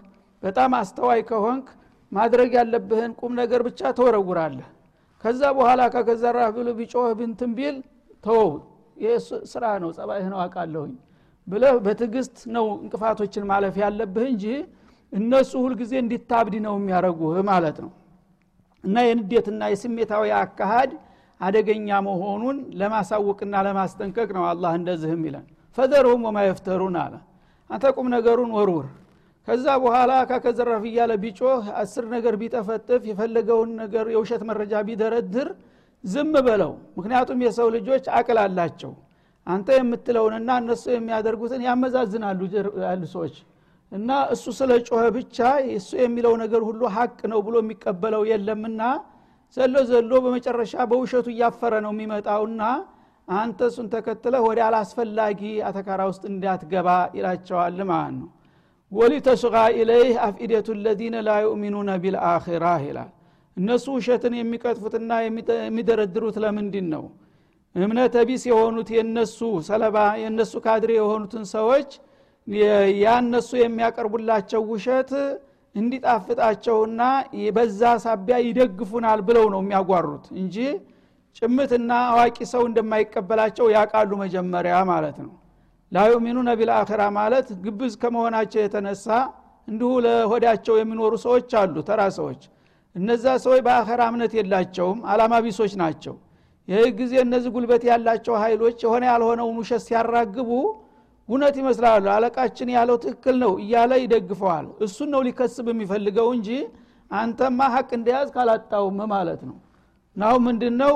በጣም 0.43 0.75
አስተዋይ 0.79 1.23
ከሆንክ 1.31 1.67
ማድረግ 2.13 2.53
ያለብህን 2.59 3.13
ቁም 3.21 3.33
ነገር 3.41 3.61
ብቻ 3.67 3.91
ተወረውራለህ 3.99 4.69
ከዛ 5.25 5.43
በኋላ 5.57 5.81
ከከዘራህ 5.95 6.49
ብሎ 6.57 6.69
ቢጮህ 6.79 7.09
ብንትን 7.19 7.51
ቢል 7.59 7.77
ተወው። 8.25 8.51
ስራ 9.51 9.65
ነው 9.83 9.91
ጸባይህ 9.97 10.27
ነው 10.33 10.39
አውቃለሁኝ 10.43 10.93
ብለህ 11.47 11.75
በትዕግስት 11.85 12.37
ነው 12.55 12.67
እንቅፋቶችን 12.77 13.45
ማለፍ 13.51 13.77
ያለብህ 13.83 14.27
እንጂ 14.33 14.45
እነሱ 15.13 15.53
ሁልጊዜ 15.65 15.93
እንዲታብድ 16.03 16.55
ነው 16.67 16.75
የሚያደረጉህ 16.79 17.39
ማለት 17.49 17.79
ነው። 17.85 17.91
እና 18.85 18.97
የንዴትና 19.07 19.63
የስሜታዊ 19.73 20.27
አካሃድ 20.41 20.91
አደገኛ 21.41 21.89
መሆኑን 22.07 22.59
ለማሳወቅና 22.81 23.55
ለማስጠንቀቅ 23.67 24.29
ነው 24.37 24.45
አላህ 24.51 24.73
እንደዚህም 24.79 25.23
ይለን። 25.29 25.47
ፈዘርሁም 25.79 26.23
ወማ 26.29 26.39
የፍተሩን 26.47 26.97
አለ። 27.03 27.15
አንተ 27.71 27.85
ቁም 27.97 28.07
ነገሩን 28.15 28.51
ወርውር 28.57 28.87
ከዛ 29.49 29.67
በኋላ 29.83 30.13
ከከዘረፍ 30.31 30.83
እያለ 30.89 31.13
ቢጮህ 31.23 31.63
አስር 31.81 32.05
ነገር 32.15 32.35
ቢጠፈጥፍ 32.41 33.03
የፈለገውን 33.11 33.71
ነገር 33.83 34.07
የውሸት 34.15 34.43
መረጃ 34.51 34.83
ቢደረድር 34.89 35.49
ዝም 36.05 36.33
በለው። 36.47 36.73
ምክንያቱም 36.99 37.41
የሰው 37.47 37.69
ልጆች 37.77 38.05
አቅል 38.19 38.39
አላቸው። 38.45 38.93
አንተ 39.47 39.69
የምትለውንና 39.79 40.51
እነሱ 40.63 40.85
የሚያደርጉትን 40.95 41.63
ያመዛዝናሉ 41.69 42.41
ያሉ 42.85 43.03
ሰዎች። 43.15 43.37
እና 43.93 44.11
እሱ 44.35 44.45
ስለ 44.59 44.73
ጮኸ 44.89 45.05
ብቻ 45.17 45.39
እሱ 45.77 45.91
የሚለው 46.03 46.35
ነገር 46.43 46.63
ሁሉ 46.69 46.83
ሀቅ 46.97 47.19
ነው 47.33 47.41
ብሎ 47.47 47.55
የሚቀበለው 47.63 48.23
የለምና 48.31 48.83
ዘሎ 49.57 49.77
ዘሎ 49.91 50.13
በመጨረሻ 50.25 50.75
በውሸቱ 50.91 51.27
እያፈረ 51.33 51.75
ነው 51.87 51.93
የሚመጣውና 51.95 52.63
አንተ 53.29 53.61
እሱን 53.71 53.89
ተከትለህ 53.95 54.43
ወደ 54.49 54.61
አላስፈላጊ 54.67 55.41
አተካራ 55.69 56.03
ውስጥ 56.11 56.23
እንዳትገባ 56.33 56.89
ይላቸዋል 57.19 57.81
ማለት 57.91 58.15
ነው 58.21 58.29
ወሊተስቃ 58.93 59.57
ኢለይህ 59.77 60.15
አፍኢደቱ 60.27 60.69
ለዚነ 60.85 61.17
ላ 61.27 61.35
ዩእሚኑነ 61.45 61.91
ቢልአኺራ 62.03 62.65
ይላል። 62.87 63.11
እነሱ 63.57 63.87
ውሸትን 63.97 64.35
የሚቀጥፉትና 64.39 65.11
የሚደረድሩት 65.67 66.37
ለምንድን 66.45 66.87
ነው? 66.95 67.05
እምነተ 67.75 68.15
ቢስ 68.29 68.45
የሆኑት 68.51 68.89
የነሱ 68.97 69.39
ሰለባ 69.69 69.97
የነሱ 70.23 70.53
ካድሬ 70.65 70.91
የሆኑትን 70.99 71.45
ሰዎች 71.55 71.91
ያ 73.03 73.09
እነሱ 73.23 73.51
የሚያቀርቡላቸው 73.61 74.63
ውሸት 74.71 75.11
እንዲጣፍጣቸውና 75.75 77.01
በዛ 77.57 77.83
ሳቢያ 78.05 78.37
ይደግፉናል 78.47 79.21
ብለው 79.29 79.45
ነው 79.55 79.61
የሚያጓሩት 79.63 80.25
እንጂ 80.41 80.57
ጭምትና 81.37 81.91
አዋቂ 82.13 82.39
ሰው 82.53 82.63
እንደማይቀበላቸው 82.69 83.67
ያቃሉ 83.77 84.11
መጀመሪያ 84.23 84.77
ማለት 84.91 85.19
ነው 85.25 85.31
ላዩሚኑነ 85.93 86.51
ቢልአኸራ 86.59 87.03
ማለት 87.19 87.47
ግብዝ 87.65 87.95
ከመሆናቸው 88.03 88.61
የተነሳ 88.63 89.07
እንዲሁ 89.69 89.91
ለሆዳቸው 90.05 90.75
የሚኖሩ 90.79 91.13
ሰዎች 91.25 91.51
አሉ 91.61 91.77
ተራ 91.89 92.03
ሰዎች። 92.19 92.43
እነዛ 92.97 93.25
ሰዎች 93.45 93.61
በአኸራ 93.67 94.03
እምነት 94.11 94.33
የላቸውም 94.39 94.99
አላማ 95.13 95.35
ቢሶች 95.45 95.73
ናቸው። 95.83 96.15
ይህ 96.69 96.89
ጊዜ 96.99 97.13
እነዚህ 97.25 97.51
ጉልበት 97.55 97.83
ያላቸው 97.91 98.35
ኃይሎች 98.43 98.79
የሆነ 98.85 99.05
ያልሆነውን 99.11 99.57
ውሸት 99.61 99.83
ሲያራግቡ 99.87 100.51
እውነት 101.29 101.57
ይመስላሉ 101.61 102.05
አለቃችን 102.15 102.69
ያለው 102.77 102.97
ትክክል 103.05 103.37
ነው 103.43 103.53
እያለ 103.63 103.93
ይደግፈዋል። 104.03 104.67
እሱን 104.87 105.09
ነው 105.15 105.21
ሊከስብ 105.27 105.67
የሚፈልገው 105.73 106.29
እንጂ 106.37 106.49
አንተማ 107.11 107.61
ሀቅ 107.75 107.91
እንደያዝ 107.99 108.29
ካላጣውም 108.35 108.99
ማለት 109.13 109.41
ነው። 109.49 109.57
ናው 110.17 110.37
ምንድነው? 110.47 110.95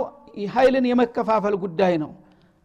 ኃይልን 0.53 0.85
የመከፋፈል 0.91 1.55
ጉዳይ 1.65 1.95
ነው 2.03 2.11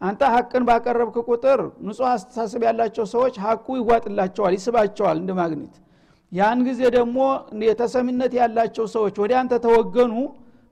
አንተ 0.02 0.22
ሀቅን 0.34 0.64
ባቀረብክ 0.68 1.16
ቁጥር 1.30 1.60
ንጹህ 1.88 2.08
አስተሳሰብ 2.12 2.62
ያላቸው 2.68 3.06
ሰዎች 3.14 3.36
ሀቁ 3.46 3.68
ይዋጥላቸዋል 3.80 4.54
ይስባቸዋል 4.58 5.18
እንደ 5.22 5.32
ማግኘት 5.40 5.74
ያን 6.32 6.60
ጊዜ 6.68 6.82
ደግሞ 6.96 7.18
የተሰሚነት 7.70 8.34
ያላቸው 8.40 8.86
ሰዎች 8.96 9.16
ወደ 9.24 9.34
አንተ 9.40 9.54
ተወገኑ 9.66 10.14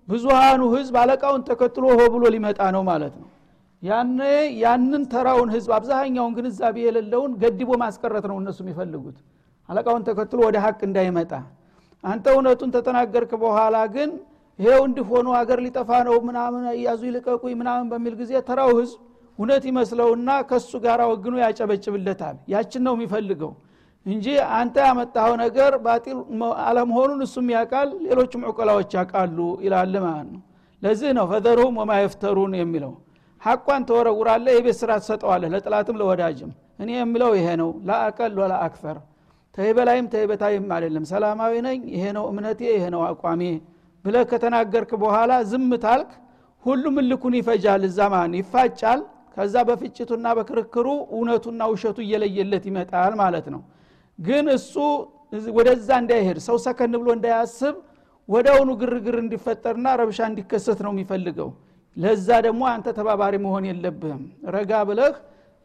ብዙሃኑ 0.07 0.61
ህዝብ 0.75 0.95
አለቃውን 1.01 1.41
ተከትሎ 1.49 1.85
ሆ 1.91 2.03
ብሎ 2.13 2.23
ሊመጣ 2.35 2.59
ነው 2.75 2.83
ማለት 2.89 3.15
ነው። 3.21 3.27
ያነ 3.83 4.19
ያንን 4.61 5.03
ተራውን 5.11 5.49
ህዝብ 5.55 5.71
አብዛኛውን 5.77 6.33
ግንዛቤ 6.37 6.77
የሌለውን 6.85 7.31
ገድቦ 7.41 7.69
ማስቀረት 7.83 8.25
ነው 8.31 8.37
እነሱ 8.41 8.57
የሚፈልጉት። 8.63 9.17
አለቃውን 9.69 10.03
ተከትሎ 10.07 10.39
ወደ 10.47 10.57
ሀቅ 10.65 10.79
እንዳይመጣ። 10.87 11.31
አንተ 12.03 12.25
እውነቱን 12.35 12.71
ተተናገርክ 12.75 13.31
በኋላ 13.43 13.77
ግን 13.95 14.09
ይሄው 14.59 14.81
እንዲሆኑ 14.87 15.27
አገር 15.39 15.59
ሊጠፋ 15.65 15.89
ነው 16.07 16.15
ምናምን 16.27 16.63
ያዙ 16.85 17.01
ይልቀቁኝ 17.09 17.53
ምናምን 17.61 17.87
በሚል 17.91 18.13
ጊዜ 18.21 18.31
ተራው 18.47 18.71
ህዝብ 18.79 18.97
እውነት 19.39 19.63
ይመስለውና 19.69 20.29
ከሱ 20.49 20.71
ጋር 20.85 20.99
ወግኖ 21.11 21.33
ያጨበጭብለታል። 21.43 22.37
ያችን 22.53 22.83
ነው 22.87 22.93
የሚፈልገው 22.97 23.51
እንጂ 24.05 24.25
አንተ 24.57 24.75
ያመጣኸው 24.85 25.33
ነገር 25.43 25.71
ባጢል 25.85 26.19
አለመሆኑን 26.63 27.19
እሱም 27.25 27.47
ያውቃል 27.55 27.89
ሌሎችም 28.05 28.43
ዕቆላዎች 28.51 28.91
ያውቃሉ 28.97 29.37
ይላል 29.65 29.93
ማለት 30.05 30.29
ነው። 30.33 30.41
ለዚህ 30.81 31.11
ነው 31.17 31.25
ፈዘሩሁም 31.31 31.75
ወማ 31.81 31.91
የፍተሩን 31.99 32.53
የሚለው። 32.59 32.93
ሐቋን 33.41 33.83
ተወረውራለ 33.89 34.47
የቤት 34.55 34.77
ስራ 34.79 34.91
ትሰጠዋለህ 35.01 35.49
ለጥላትም 35.53 35.97
ለወዳጅም። 36.01 36.51
እኔ 36.79 36.89
የምለው 36.97 37.31
ይሄ 37.39 37.47
ነው። 37.61 37.69
ላአቀል 37.89 38.33
ወላ 38.41 38.53
አክፈር። 38.65 38.97
ተይ 39.55 39.69
በላይም 39.77 40.07
ተይ 40.13 40.25
አይደለም። 40.71 41.05
ሰላማዊ 41.11 41.53
ነኝ 41.67 41.79
ይሄ 41.95 42.05
ነው 42.17 42.25
እምነቴ 42.31 42.61
ይሄ 42.71 42.85
ነው 42.95 43.01
አቋሜ 43.09 43.41
ብለህ 44.05 44.23
ከተናገርክ 44.31 44.91
በኋላ 45.01 45.31
ዝም 45.51 45.69
ታልክ 45.83 46.09
ሁሉም 46.63 46.95
ልኩን 47.09 47.33
ይፈጃል 47.39 47.81
እዛ 47.87 47.99
ማን 48.13 48.33
ይፋጫል 48.39 48.99
ከዛ 49.37 49.55
በፍጭቱና 49.67 50.27
በክርክሩ 50.37 50.87
እውነቱና 51.15 51.61
ውሸቱ 51.71 51.97
እየለየለት 52.05 52.63
ይመጣል 52.69 53.13
ማለት 53.21 53.47
ነው። 53.53 53.61
ግን 54.19 54.45
እሱ 54.55 54.73
ወደዛ 55.57 55.89
እንዳይሄድ 56.01 56.37
ሰው 56.45 56.57
ሰከን 56.65 56.93
ብሎ 57.01 57.09
እንዳያስብ 57.17 57.75
ወደውኑ 58.29 58.69
ግርግር 58.81 59.15
እንዲፈጠርና 59.23 59.87
ረብሻ 60.01 60.19
እንዲከሰት 60.29 60.79
ነው 60.85 60.91
የሚፈልገው። 60.93 61.49
ለዛ 61.97 62.27
ደግሞ 62.45 62.61
አንተ 62.71 62.87
ተባባሪ 62.97 63.35
መሆን 63.45 63.65
የለብህም። 63.69 64.23
ረጋ 64.55 64.71
ብለህ 64.89 65.13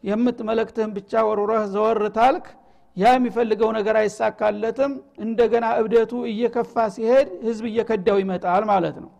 የምትመለክትህን 0.03 0.91
ብቻ 0.97 1.11
ወርውረህ 1.27 1.65
ዘወር 1.73 2.01
ታልክ። 2.17 2.45
ያ 2.97 3.11
የሚፈልገው 3.15 3.69
ነገር 3.77 3.95
አይሳካለትም። 4.01 4.91
እንደገና 5.25 5.65
እብደቱ 5.81 6.13
እየከፋ 6.31 6.75
ሲሄድ 6.95 7.29
ህዝብ 7.47 7.65
እየከዳው 7.71 8.17
ይመጣል 8.23 8.63
ማለት 8.71 8.97
ነው። 9.03 9.11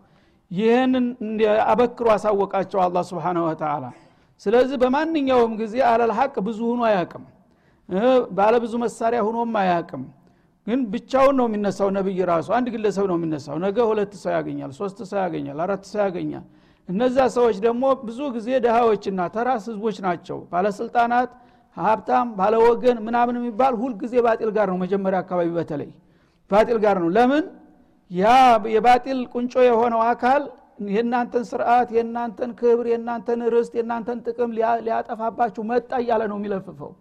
ይህንን 0.50 1.06
አበክሮ 1.70 2.08
አሳወቃቸው 2.16 2.80
አላ 2.84 2.98
ስብን 3.08 3.38
ወተላ 3.46 3.84
ስለዚህ 4.40 4.76
በማንኛውም 4.82 5.52
ጊዜ 5.60 5.74
አለል 5.90 6.12
ሀቅ 6.18 6.34
ብዙ 6.46 6.60
ሁኖ 6.70 6.82
አያቅም 6.88 7.24
ባለ 8.36 8.54
ብዙ 8.62 8.74
መሳሪያ 8.82 9.20
ሁኖም 9.26 9.54
አያቅም 9.62 10.04
ግን 10.66 10.80
ብቻውን 10.92 11.34
ነው 11.38 11.46
የሚነሳው 11.48 11.88
ነብይ 11.96 12.20
ራሱ። 12.30 12.48
አንድ 12.58 12.66
ግለሰብ 12.74 13.06
ነው 13.10 13.16
የሚነሳው። 13.18 13.56
ነገ 13.64 13.76
ሁለት 13.88 14.12
ሰው 14.22 14.32
ያገኛል 14.36 14.70
ሶስት 14.78 14.98
ሰው 15.10 15.18
ያገኛል 15.24 15.58
አራት 15.64 15.82
ሰው 15.90 16.00
ያገኛል። 16.04 16.44
እነዛ 16.88 17.16
ሰዎች 17.36 17.56
ደግሞ 17.66 17.84
ብዙ 18.06 18.20
ጊዜ 18.36 18.48
ድሃዎችና 18.64 19.20
ተራስ 19.34 19.64
ህዝቦች 19.70 19.96
ናቸው። 20.06 20.38
ባለስልጣናት 20.50 21.30
ሀብታም 21.76 22.26
ባለወገን 22.38 22.98
ምናምን 23.06 23.36
የሚባል 23.38 23.74
ሁልጊዜ 23.80 24.14
ባጢል 24.26 24.50
ጋር 24.56 24.66
ነው 24.72 24.78
መጀመሪያ 24.82 25.18
አካባቢ 25.24 25.48
በተለይ 25.58 25.90
ባጢል 26.50 26.78
ጋር 26.84 26.96
ነው። 27.02 27.08
ለምን? 27.16 27.44
ያ 28.10 28.24
የባጢል 28.74 29.20
ቁንጮ 29.32 29.54
የሆነው 29.66 30.00
አካል 30.10 30.42
የእናንተን 30.78 31.44
ስርዓት 31.50 31.88
የእናንተን 31.96 32.50
ክብር 32.60 32.86
የእናንተን 32.90 33.40
ርስት 33.54 33.72
የእናንተን 33.78 34.18
ጥቅም 34.26 34.50
ሊያጠፋባችሁ 34.86 35.62
መጣ 35.70 35.90
እያለ 36.02 36.22
ነው 36.32 36.38
የሚለፍፈው። 36.40 36.92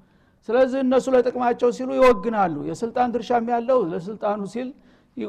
ስለዚህ 0.48 0.80
እነሱ 0.86 1.06
ለጥቅማቸው 1.15 1.70
ሲሉ 1.77 1.89
ይወግናሉ። 1.98 2.56
የስልጣን 2.70 3.12
ድርሻም 3.13 3.46
ያለው 3.53 3.80
ለስልጣኑ 3.92 4.42
ሲል 4.53 4.70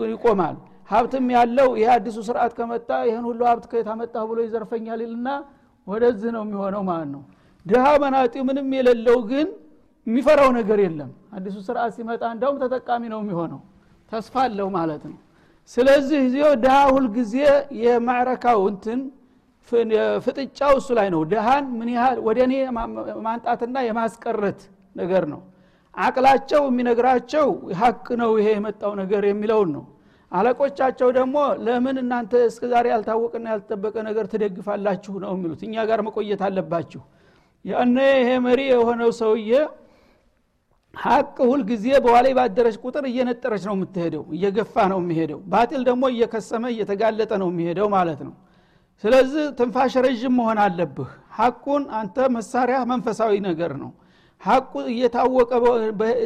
ይቆማል። 0.08 0.56
ሀብትም 0.90 1.26
ያለው 1.36 1.68
ይሄ 1.80 1.88
አዲሱ 1.96 2.16
ስርዓት 2.28 2.52
ከመጣ 2.58 2.90
ይህን 3.08 3.24
ሁሉ 3.28 3.40
ሀብት 3.50 3.66
ከየት 3.70 3.88
ብሎ 4.30 4.38
ይዘርፈኛል 4.46 5.00
ይልና 5.04 5.28
ወደዚህ 5.86 6.30
ነው 6.36 6.42
የሚሆነው 6.46 6.82
ማለት 6.90 7.08
ነው። 7.14 7.22
ድሃ 7.66 7.84
መናጢ 8.02 8.34
ምንም 8.48 8.68
የሌለው 8.76 9.18
ግን 9.30 9.46
የሚፈራው 10.06 10.50
ነገር 10.58 10.78
የለም። 10.84 11.10
አዲሱ 11.36 11.56
ስርዓት 11.66 11.92
ሲመጣ 11.96 12.22
እንደውም 12.34 12.56
ተጠቃሚ 12.62 13.02
ነው 13.12 13.20
የሚሆነው። 13.24 13.60
ተስፋ 14.12 14.34
አለው 14.46 14.68
ማለት 14.76 15.02
ነው 15.10 15.16
ስለዚህ 15.70 16.18
ጊዜው 16.24 16.50
ድሃ 16.62 16.76
ሁልጊዜ 16.94 17.34
የማዕረካው 17.82 18.60
እንትን 18.72 19.00
ፍጥጫው 20.24 20.72
እሱ 20.80 20.88
ላይ 20.98 21.08
ነው። 21.14 21.20
ድሃን 21.30 21.66
ምን 21.78 21.88
ያህል 21.94 22.18
ወደ 22.26 22.38
እኔ 22.46 22.54
ማንጣትና 23.26 23.76
የማስቀረት 23.86 24.60
ነገር 24.96 25.24
ነው። 25.32 25.40
አቅላቸው 25.94 26.62
የሚነግራቸው 26.68 27.46
ሀቅ 27.80 28.06
ነው 28.20 28.30
ይሄ 28.38 28.48
የመጣው 28.56 28.92
ነገር 29.00 29.22
የሚለውን 29.28 29.70
ነው። 29.76 29.84
አለቆቻቸው 30.32 31.08
ደግሞ 31.16 31.36
ለምን 31.66 31.96
እናንተ 32.02 32.32
እስከ 32.48 32.62
ዛሬ 32.72 32.86
ያልታወቀና 32.92 33.46
ያልተጠበቀ 33.52 33.96
ነገር 34.08 34.24
ትደግፋላችሁ 34.32 35.14
ነው 35.24 35.32
የሚሉት። 35.36 35.60
እኛ 35.68 35.84
ጋር 35.90 36.00
መቆየት 36.06 36.40
አለባችሁ። 36.46 37.02
ያነ 37.64 37.96
ይሄ 38.14 38.30
መሪ 38.46 38.60
የሆነው 38.72 39.10
ሰውዬ 39.20 39.50
ሀቅ 40.96 41.36
ሁልጊዜ 41.50 41.86
በኋላ 42.04 42.26
ባደረች 42.38 42.76
ቁጥር 42.84 43.04
እየነጠረች 43.10 43.62
ነው 43.68 43.74
የምትሄደው 43.76 44.24
እየገፋ 44.36 44.74
ነው 44.92 44.98
የሚሄደው። 45.02 45.40
ባጢል 45.52 45.82
ደግሞ 45.88 46.04
እየከሰመ 46.12 46.64
እየተጋለጠ 46.74 47.32
ነው 47.42 47.48
የሚሄደው 47.52 47.88
ማለት 47.94 48.20
ነው። 48.26 48.34
ስለዚህ 49.04 49.44
ትንፋሽ 49.58 49.94
ረዥም 50.06 50.34
መሆን 50.38 50.58
አለብህ። 50.64 51.08
ሀቁን 51.38 51.84
አንተ 52.00 52.26
መሳሪያ 52.36 52.78
መንፈሳዊ 52.90 53.32
ነገር 53.48 53.72
ነው። 53.82 53.90
ሀቁ 54.42 54.72
እየታወቀ 54.92 55.50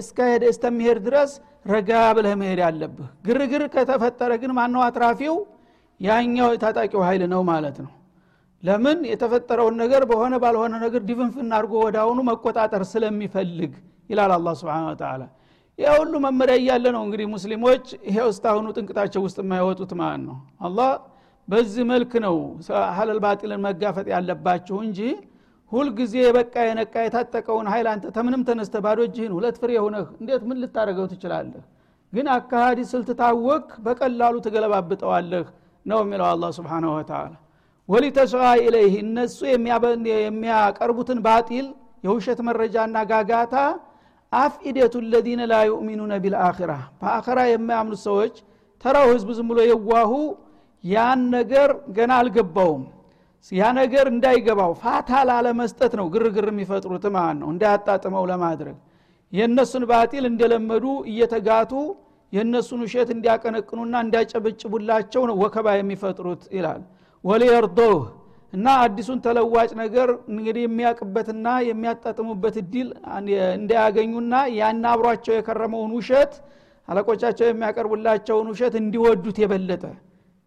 እስከሄደ 0.01 0.45
እስተሚሄድ 0.53 0.99
ድረስ 1.07 1.33
ረጋ 1.67 1.91
ብለህ 2.17 2.35
መሄድ 2.41 2.61
አለብህ። 2.69 3.09
ግርግር 3.27 3.63
ከተፈጠረ 3.75 4.33
ግን 4.43 4.53
ማነው 4.59 4.83
አትራፊው? 4.87 5.37
ያኛው 6.01 6.49
የታጣቂው 6.55 7.01
ኃይል 7.07 7.23
ነው 7.33 7.41
ማለት 7.51 7.79
ነው። 7.85 7.93
ለምን? 8.63 8.99
የተፈጠረውን 9.11 9.77
ነገር 9.83 10.03
በሆነ 10.11 10.35
ባልሆነ 10.43 10.75
ነገር 10.85 11.03
ዲፍንፍን 11.09 11.49
አድርጎ 11.57 11.75
ወደ 11.87 11.97
አሁኑ 12.05 12.19
መቆጣጠር 12.31 12.83
ስለሚፈልግ 12.93 13.73
ይላል 14.11 14.33
አላ 14.37 14.49
ስብን 14.61 14.87
ተላ 15.01 15.23
ይህ 15.79 15.91
ሁሉ 15.99 16.13
መመሪያ 16.25 16.55
እያለ 16.61 16.87
ነው 16.95 17.03
እንግዲህ 17.07 17.27
ሙስሊሞች 17.33 17.85
ይሄው 18.09 18.29
እስታሁኑ 18.33 18.67
ጥንቅታቸው 18.77 19.21
ውስጥ 19.27 19.39
የማይወጡት 19.43 19.93
ማለት 20.01 20.23
ነው። 20.25 20.37
አላህ 20.67 20.91
በዚህ 21.49 21.85
መልክ 21.91 22.13
ነው 22.25 22.37
ሀለል 22.97 23.19
ባጢልን 23.25 23.61
መጋፈጥ 23.67 24.07
ያለባችሁ 24.15 24.77
እንጂ 24.87 25.01
ሁልጊዜ 25.73 26.15
የበቃ 26.25 26.55
የነቃ 26.67 26.95
የታጠቀውን 27.05 27.67
ሀይል 27.73 27.87
አንተ 27.93 28.05
ተምንም 28.17 28.43
ተነስተ 28.49 28.77
ባዶ 28.85 28.99
እጅህን 29.07 29.33
ሁለት 29.37 29.57
ፍሬ 29.63 29.73
ሆነህ 29.85 30.07
እንዴት 30.21 30.43
ምን 30.49 30.59
ልታደረገው 30.63 31.07
ትችላለህ? 31.13 31.63
ግን 32.13 32.27
አካሃዲ 32.37 32.79
ስልት 32.93 33.09
ታወቅ 33.21 33.67
በቀላሉ 33.87 34.35
ትገለባብጠዋለህ 34.47 35.47
ነው 35.87 35.99
የሚለው 36.05 36.27
አላ 36.31 36.45
ስብንሁ 36.57 36.93
ወተላ 36.97 37.33
ወሊተስዋ 37.89 38.45
ኢለይህ 38.63 38.95
እነሱ 39.03 39.39
የሚያቀርቡትን 40.17 41.21
ባጢል 41.27 41.67
የውሸት 42.05 42.41
መረጃና 42.49 42.97
ጋጋታ 43.11 43.55
አፍኢደቱ 44.33 44.95
ለዚነ 45.13 45.43
ላ 45.51 45.57
ዩእሚኑነ 45.69 46.13
ቢልአኺራ 46.25 46.73
በአኸራ 47.01 47.39
የማያምኑት 47.51 48.01
ሰዎች 48.09 48.35
ተራው 48.85 49.07
ህዝብ 49.13 49.29
ዝም 49.37 49.49
ብሎ 49.51 49.61
የዋሁ 49.69 50.13
ያን 50.85 51.21
ነገር 51.37 51.69
ገና 51.97 52.13
አልገባውም። 52.21 52.83
ያ 53.53 53.65
ነገር 53.79 54.07
እንዳይገባው 54.13 54.73
ፋታ 54.83 55.11
ላለመስጠት 55.29 55.93
ነው 55.99 56.07
ግርግር 56.15 56.47
የሚፈጥሩት 56.51 57.05
ማለት 57.17 57.39
ነው 57.43 57.49
እንዳያጣጥመው 57.53 58.25
ለማድረግ። 58.31 58.77
የእነሱን 59.33 59.85
ባጢል 59.91 60.25
እንደለመዱ 60.31 60.85
እየተጋቱ 61.11 61.73
የእነሱን 62.33 62.81
ውሸት 62.85 63.09
እንዲያቀነቅኑና 63.15 63.95
እንዲያጨበጭቡላቸው 64.05 65.23
ነው 65.31 65.37
ወከባ 65.43 65.69
የሚፈጥሩት 65.77 66.43
ይላል። 66.57 66.83
ወሊየርዶህ 67.25 68.01
እና 68.53 68.67
አዲሱን 68.83 69.19
ተለዋጭ 69.25 69.71
ነገር 69.81 70.09
እንግዲህ 70.33 70.63
የሚያውቅበትና 70.67 71.49
የሚያጣጥሙበት 71.67 72.55
እድል 72.63 72.89
እንዳያገኙና 73.59 74.35
ያን 74.59 74.85
አብሯቸው 74.93 75.35
የከረመውን 75.37 75.91
ውሸት 75.99 76.33
አለቆቻቸው 76.89 77.47
የሚያቀርቡላቸውን 77.49 78.47
ውሸት 78.53 78.75
እንዲወዱት 78.81 79.39
የበለጠ 79.43 79.85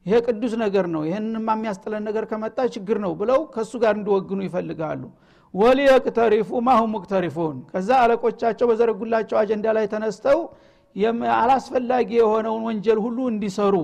ይሄ 0.06 0.20
ቅዱስ 0.28 0.54
ነገር 0.64 0.86
ነው። 0.94 1.02
ይህንማ 1.08 1.48
የሚያስጥለን 1.56 2.04
ነገር 2.10 2.24
ከመጣ 2.32 2.60
ችግር 2.76 2.98
ነው 3.04 3.12
ብለው 3.20 3.40
ከእሱ 3.54 3.74
ጋር 3.84 3.94
እንዲወግኑ 3.98 4.40
ይፈልጋሉ። 4.48 5.02
ወሊየቅተሪፉ 5.54 6.50
ማሁም 6.68 6.92
ሙቅተሪፉን። 6.96 7.58
ከዛ 7.72 7.90
አለቆቻቸው 8.04 8.66
በዘረጉላቸው 8.70 9.38
አጀንዳ 9.42 9.68
ላይ 9.78 9.86
ተነስተው 9.94 10.40
አላስፈላጊ 11.36 12.10
የሆነውን 12.20 12.64
ወንጀል 12.68 13.00
ሁሉ 13.06 13.20
እንዲሰሩ 13.32 13.76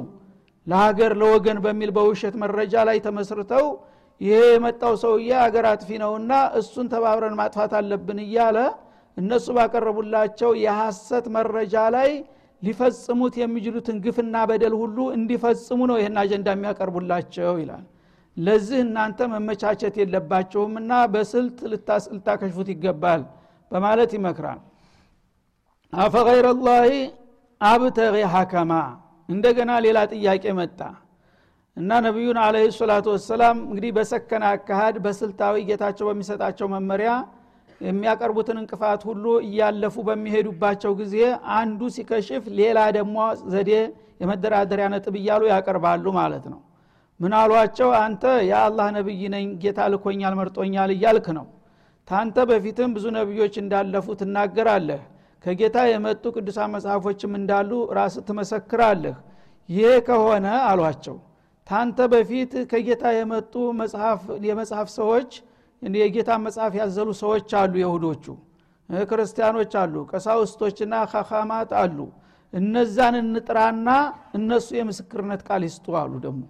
ለሀገር 0.67 1.11
ለወገን 1.21 1.59
በሚል 1.65 1.91
በውሸት 1.97 2.35
መረጃ 2.41 2.73
ላይ 2.89 2.97
ተመስርተው 3.05 3.65
ይሄ 4.21 4.37
የመጣው 4.49 4.93
ሰውዬ 5.01 5.31
አገር 5.41 5.65
አጥፊ 5.71 5.89
ነውና 6.03 6.31
እሱን 6.59 6.87
ተባብረን 6.93 7.35
ማጥፋት 7.39 7.73
አለብን 7.79 8.19
እያለ 8.23 8.57
እነሱ 9.17 9.45
ባቀረቡላቸው 9.57 10.51
የሐሰት 10.63 11.25
መረጃ 11.35 11.75
ላይ 11.95 12.09
ሊፈጽሙት 12.61 13.35
የሚችሉትን 13.41 13.97
ግፍና 14.05 14.35
በደል 14.49 14.73
ሁሉ 14.81 14.97
እንዲፈጽሙ 15.17 15.79
ነው 15.89 15.97
ይህን 16.01 16.17
አጀንዳ 16.21 16.47
የሚያቀርቡላቸው 16.55 17.53
ይላል። 17.61 17.85
ለዚህ 18.37 18.79
እናንተ 18.85 19.19
መመቻቸት 19.31 19.95
የለባቸውምና 20.01 20.91
በስልት 21.13 21.59
ልታከሽፉት 22.13 22.69
ይገባል 22.73 23.21
በማለት 23.71 24.11
ይመክራል። 24.17 24.59
አፈገይረ 25.93 26.47
ላህ 26.59 26.89
አብተቂ 27.61 28.15
ሐከማ። 28.33 28.71
እንደገና 29.29 29.71
ሌላ 29.85 29.99
ጥያቄ 30.13 30.45
መጣ 30.59 30.79
እና 31.77 31.91
ነቢዩን 32.05 32.37
አለ 32.43 32.57
ሰላቱ 32.77 33.07
ወሰላም 33.15 33.57
እንግዲህ 33.65 33.91
በሰከነ 33.97 34.43
አካሃድ 34.51 34.95
በስልታዊ 35.03 35.55
ጌታቸው 35.67 36.05
በሚሰጣቸው 36.09 36.67
መመሪያ 36.73 37.09
የሚያቀርቡትን 37.81 38.57
እንቅፋት 38.61 39.01
ሁሉ 39.09 39.25
እያለፉ 39.47 39.95
በሚሄዱባቸው 40.07 40.93
ጊዜ 41.01 41.15
አንዱ 41.57 41.89
ሲከሽፍ 41.95 42.45
ሌላ 42.59 42.79
ደግሞ 42.97 43.17
ዘዴ 43.53 43.71
የመደራደሪያ 44.21 44.85
ነጥብ 44.93 45.15
እያሉ 45.19 45.43
ያቀርባሉ 45.51 46.05
ማለት 46.17 46.45
ነው። 46.53 46.59
ምን 47.19 47.33
አሏቸው? 47.39 47.89
አንተ 47.99 48.23
የአላህ 48.49 48.87
ነቢይ 48.97 49.21
ነኝ 49.35 49.45
ጌታ 49.61 49.79
ልኮኛል 49.93 50.33
መርጦኛል 50.39 50.91
እያልክ 50.95 51.27
ነው። 51.37 51.45
ታንተ 52.07 52.37
በፊትም 52.49 52.89
ብዙ 52.95 53.05
ነቢዮች 53.17 53.55
እንዳለፉ 53.63 54.07
ትናገራለህ። 54.19 55.01
ከጌታ 55.43 55.77
የመጡ 55.91 56.23
ቅዱሳን 56.35 56.69
መጽሐፎችም 56.75 57.33
እንዳሉ 57.39 57.71
ራስ 57.97 58.15
ትመሰክራለህ። 58.27 59.15
ይሄ 59.69 59.89
ከሆነ 60.07 60.47
አሏቸው 60.69 61.15
ታንተ 61.67 61.99
በፊት 62.11 62.51
ከጌታ 62.71 63.05
የመጡ 63.15 63.53
የመጽሐፍ 64.47 64.87
ሰዎች 64.97 65.31
የጌታ 66.01 66.31
መጽሐፍ 66.45 66.73
ያዘሉ 66.79 67.09
ሰዎች 67.21 67.49
አሉ 67.59 67.73
የሁዶቹ 67.81 68.25
ክርስቲያኖች 68.89 69.73
አሉ 69.81 69.95
ቀሳውስቶችና 70.11 70.93
ካካማት 71.11 71.71
አሉ። 71.81 71.97
እነዛን 72.53 73.15
እንጥራና 73.21 73.89
እነሱ 74.37 74.67
የምስክርነት 74.77 75.41
ቃል 75.47 75.63
ይስጡ 75.67 75.95
አሉ 76.01 76.13
ደግሞ። 76.25 76.43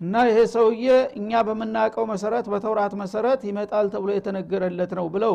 እና 0.00 0.14
ይሄ 0.28 0.38
ሰውዬ 0.52 0.86
እኛ 1.18 1.40
በምናውቀው 1.46 2.04
መሰረት 2.12 2.46
በተውራት 2.52 2.94
መሰረት 3.02 3.40
ይመጣል 3.48 3.86
ተብሎ 3.94 4.10
የተነገረለት 4.14 4.92
ነው 4.98 5.06
ብለው 5.14 5.34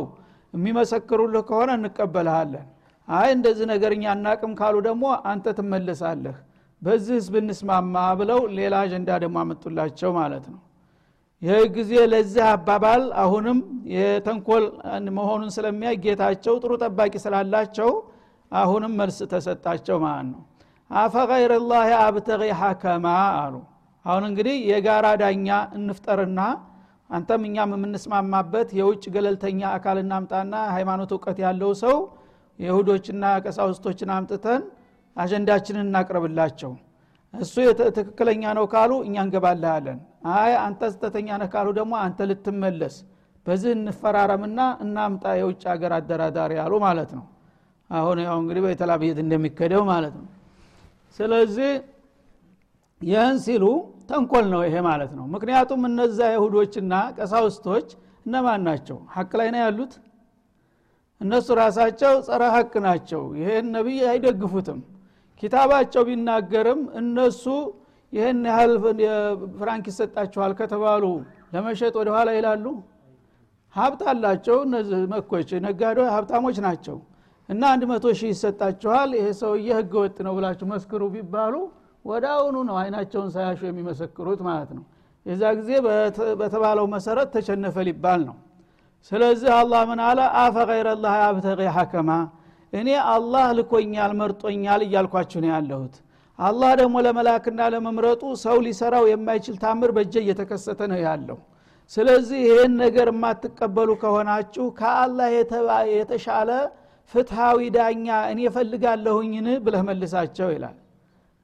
የሚመሰክሩልህ 0.53 1.43
ከሆነ 1.49 1.71
እንቀበልሃለን። 1.79 2.65
አይ 3.07 3.29
እንደዚህ 3.35 3.65
ነገር 3.73 3.91
እኛ 3.97 4.05
አናቅም 4.13 4.53
ካሉ 4.59 4.75
ደግሞ 4.87 5.05
አንተ 5.31 5.53
ትመለሳለህ 5.57 6.37
በዚህ 6.81 7.13
ህዝብ 7.19 7.33
እንስማማ 7.39 7.95
ብለው 8.19 8.39
ሌላ 8.57 8.75
አጀንዳ 8.83 9.11
ደግሞ 9.23 9.35
አመጡላቸው 9.43 10.09
ማለት 10.17 10.45
ነው። 10.51 10.59
ይህ 11.41 11.63
ጊዜ 11.75 11.91
ለዚህ 12.11 12.43
አባባል 12.51 13.03
አሁንም 13.23 13.57
የተንኮል 13.95 14.63
መሆኑን 15.17 15.49
ስለሚያይ 15.55 15.95
ጌታቸው 16.05 16.55
ጥሩ 16.63 16.71
ጠባቂ 16.83 17.13
ስላላቸው 17.23 17.89
አሁንም 18.51 18.93
መልስ 18.99 19.17
ተሰጣቸው 19.31 19.97
ማለት 20.05 20.27
ነው። 20.33 20.41
አፈገይር 20.91 21.53
ላህ 21.69 21.89
አብተቂ 22.01 22.41
ሐከማ 22.59 23.05
አሉ። 23.41 23.55
አሁን 24.05 24.23
እንግዲህ 24.29 24.55
የጋራ 24.71 25.05
ዳኛ 25.21 25.47
እንፍጠርና 25.77 26.39
አንተም 27.09 27.41
እኛም 27.47 27.71
የምንስማማበት 27.75 28.69
የውጭ 28.77 29.03
ገለልተኛ 29.15 29.61
አካል 29.75 29.97
እናምጣና 30.03 30.53
ሃይማኖት 30.75 31.11
እውቀት 31.15 31.37
ያለው 31.45 31.71
ሰው 31.83 31.97
የሁዶችና 32.59 33.23
ቀሳውስቶችን 33.45 34.09
አምጥተን 34.15 34.61
አጀንዳችንን 35.15 35.85
እናቅርብላቸው። 35.85 36.71
እሱ 37.33 37.53
ትክክለኛ 37.97 38.43
ነው 38.57 38.65
ካሉ 38.73 38.91
እኛ 39.07 39.15
እንገባልሃለን። 39.25 39.99
አይ 40.35 40.51
አንተ 40.61 40.81
ስተተኛ 40.93 41.29
ነህ 41.41 41.49
ካሉ 41.53 41.67
ደግሞ 41.79 41.93
አንተ 42.05 42.19
ልትመለስ። 42.29 42.95
በዚህ 43.45 43.71
እንፈራረምና 43.77 44.59
እናምጣ 44.83 45.25
የውጭ 45.39 45.63
ሀገር 45.71 45.91
አደራዳሪ 45.97 46.51
ያሉ 46.59 46.73
ማለት 46.85 47.11
ነው። 47.17 47.25
አሁን 47.89 48.17
ያው 48.25 48.37
እንግዲህ 48.41 48.61
በተላብየት 48.65 49.19
እንደሚከደው 49.23 49.83
ማለት 49.91 50.15
ነው። 50.19 50.27
ስለዚህ 51.19 51.71
ይህን 53.01 53.37
ሲሉ 53.45 53.65
ተንኮል 54.09 54.45
ነው 54.53 54.61
ይሄ 54.67 54.75
ማለት 54.87 55.11
ነው። 55.17 55.25
ምክንያቱም 55.35 55.81
እነዛ 55.89 56.19
ይሁዶችና 56.33 56.93
ቀሳውስቶች 57.17 57.87
እነማን 58.25 58.61
ናቸው? 58.67 58.97
ሀቅ 59.15 59.31
ላይ 59.39 59.49
ነው 59.53 59.61
ያሉት? 59.65 59.93
እነሱ 61.21 61.47
ራሳቸው 61.59 62.13
ጸረ 62.27 62.43
ሀቅ 62.55 62.73
ናቸው። 62.87 63.21
ይሄን 63.39 63.67
ነቢይ 63.75 64.01
አይደግፉትም 64.11 64.79
ኪታባቸው 65.43 66.03
ቢናገርም 66.07 66.81
እነሱ 66.99 67.43
ይህን 68.13 68.39
ያህል 68.49 68.73
ፍራንክ 69.57 69.85
ይሰጣችኋል 69.91 70.51
ከተባሉ 70.59 71.03
ለመሸጥ 71.53 71.93
ወደ 71.99 72.09
ኋላ 72.15 72.29
ይላሉ? 72.37 72.65
ሀብት 73.75 74.01
አላቸው 74.11 74.57
እነዚህ 74.65 74.99
መኮች 75.13 75.49
ነጋዴ 75.65 75.97
ሀብታሞች 76.15 76.57
ናቸው። 76.65 76.97
እና 77.49 77.61
አንድ 77.73 77.83
መቶ 77.89 78.05
ሺህ 78.19 78.29
ይሰጣችኋል 78.33 79.09
ይሄ 79.17 79.25
ሰውዬ 79.41 79.67
ህገ 79.79 79.93
ወጥ 80.03 80.17
ነው 80.27 80.33
ብላችሁ 80.37 80.67
መስክሩ 80.71 81.01
ቢባሉ 81.15 81.55
ወደ 82.05 82.25
አሁኑ 82.35 82.55
ነው 82.69 82.75
አይናቸውን 82.81 83.29
ሳያሹ 83.35 83.61
የሚመሰክሩት 83.67 84.41
ማለት 84.47 84.71
ነው። 84.77 84.83
የዛ 85.25 85.43
ጊዜ 85.59 85.69
በተባለው 86.41 86.85
መሰረት 86.95 87.29
ተሸነፈ 87.35 87.75
ሊባል 87.87 88.21
ነው። 88.29 88.35
ስለዚህ 89.11 89.49
አላህ 89.59 89.81
ምን 89.89 89.99
አለ? 90.07 90.19
አፈገይረ 90.43 90.89
ላህ 91.03 91.15
አብተቂ 91.27 91.61
ሐከማ 91.77 92.09
እኔ 92.75 92.89
አላህ 93.11 93.45
ልኮኛል 93.57 94.11
መርጦኛል 94.19 94.81
እያልኳችሁ 94.85 95.39
ነው 95.43 95.49
ያለሁት። 95.53 95.95
አላህ 96.39 96.71
ደግሞ 96.79 96.95
ለመላክና 97.05 97.61
ለመምረጡ 97.73 98.23
ሰው 98.41 98.57
ሊሰራው 98.65 99.05
የማይችል 99.11 99.55
ታምር 99.61 99.91
በጀ 99.97 100.13
እየተከሰተ 100.23 100.81
ነው 100.91 100.99
ያለው። 101.05 101.37
ስለዚህ 101.91 102.39
ይህን 102.47 102.73
ነገር 102.81 103.07
የማትቀበሉ 103.11 103.89
ከሆናችሁ 104.01 104.65
ከአላህ 104.79 105.27
የተሻለ 105.93 106.49
ፍትሃዊ 107.13 107.59
ዳኛ 107.75 108.07
እኔ 108.31 108.39
እፈልጋለሁኝን 108.49 109.47
ብለህ 109.65 109.83
መልሳቸው 109.89 110.49
ይላል። 110.55 110.75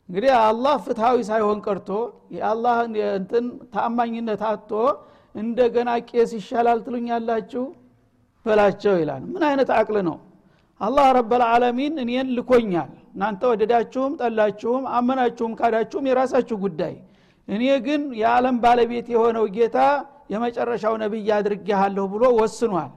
እንግዲህ 0.09 0.31
አላህ 0.41 0.75
ፍትሃዊ 0.85 1.17
ሳይሆን 1.29 1.59
ቀርቶ 1.65 1.89
የአላህ 2.35 2.77
እንትን 3.13 3.45
ታማኝነት 3.73 4.41
አቶ 4.49 4.71
እንደገና 5.35 5.89
ቄስ 6.09 6.31
ይሻላል 6.37 6.79
ትሉኛላችሁ? 6.85 7.63
በላቸው 8.45 8.93
ይላል። 9.01 9.23
ምን 9.31 9.43
አይነት 9.49 9.69
አቅል 9.77 9.97
ነው 10.07 10.17
አላህ 10.81 11.07
ረበልዓለሚን 11.17 11.93
እኔን 12.03 12.29
ልኮኛል። 12.37 12.91
እናንተ 13.13 13.41
ወደዳችሁም 13.51 14.13
ጠላችሁም 14.21 14.83
አመናችሁም 14.97 15.51
ካዳችሁም 15.59 16.07
የራሳችሁ 16.09 16.57
ጉዳይ። 16.63 16.93
እኔ 17.47 17.63
ግን 17.85 18.01
የዓለም 18.21 18.57
ባለቤት 18.63 19.07
የሆነው 19.13 19.45
ጌታ 19.55 19.77
የመጨረሻው 20.33 20.95
ነቢይ 21.01 21.29
አድርጌሃለሁ 21.37 22.05
ብሎ 22.13 22.23
ወስኗል። 22.39 22.91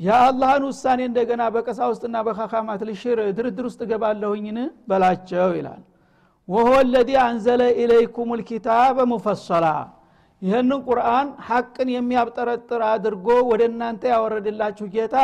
የአላህን 0.00 0.64
ውሳኔ 0.68 1.00
እንደገና 1.08 1.42
በቀሳውስትና 1.54 2.16
በካካማት 2.26 2.80
ልሽር 2.88 3.18
ድርድር 3.36 3.66
ውስጥ 3.68 3.80
ገባለሁኝን 3.90 4.58
በላቸው 4.88 5.50
ይላል። 5.58 5.82
ወሆ 6.48 6.70
ለዚ 6.86 7.10
አንዘለ 7.24 7.62
ኢለይኩም 7.82 8.30
ልኪታበ 8.38 8.96
ሙፈሰላ 9.12 9.66
ይህንን 10.42 10.80
ቁርአን 10.88 11.28
ሐቅን 11.46 11.88
የሚያብጠረጥር 11.94 12.82
አድርጎ 12.90 13.28
ወደ 13.50 13.62
እናንተ 13.70 14.02
ያወረድላችሁ 14.12 14.86
ጌታ 14.96 15.16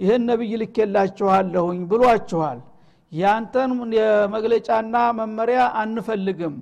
ይህን 0.00 0.22
ነቢይ 0.28 0.52
ልኬላችኋለሁኝ 0.62 1.80
ብሏችኋል። 1.90 2.58
ያንተን 3.12 3.70
የመግለጫና 3.98 4.96
መመሪያ 5.18 5.60
አንፈልግም 5.80 6.54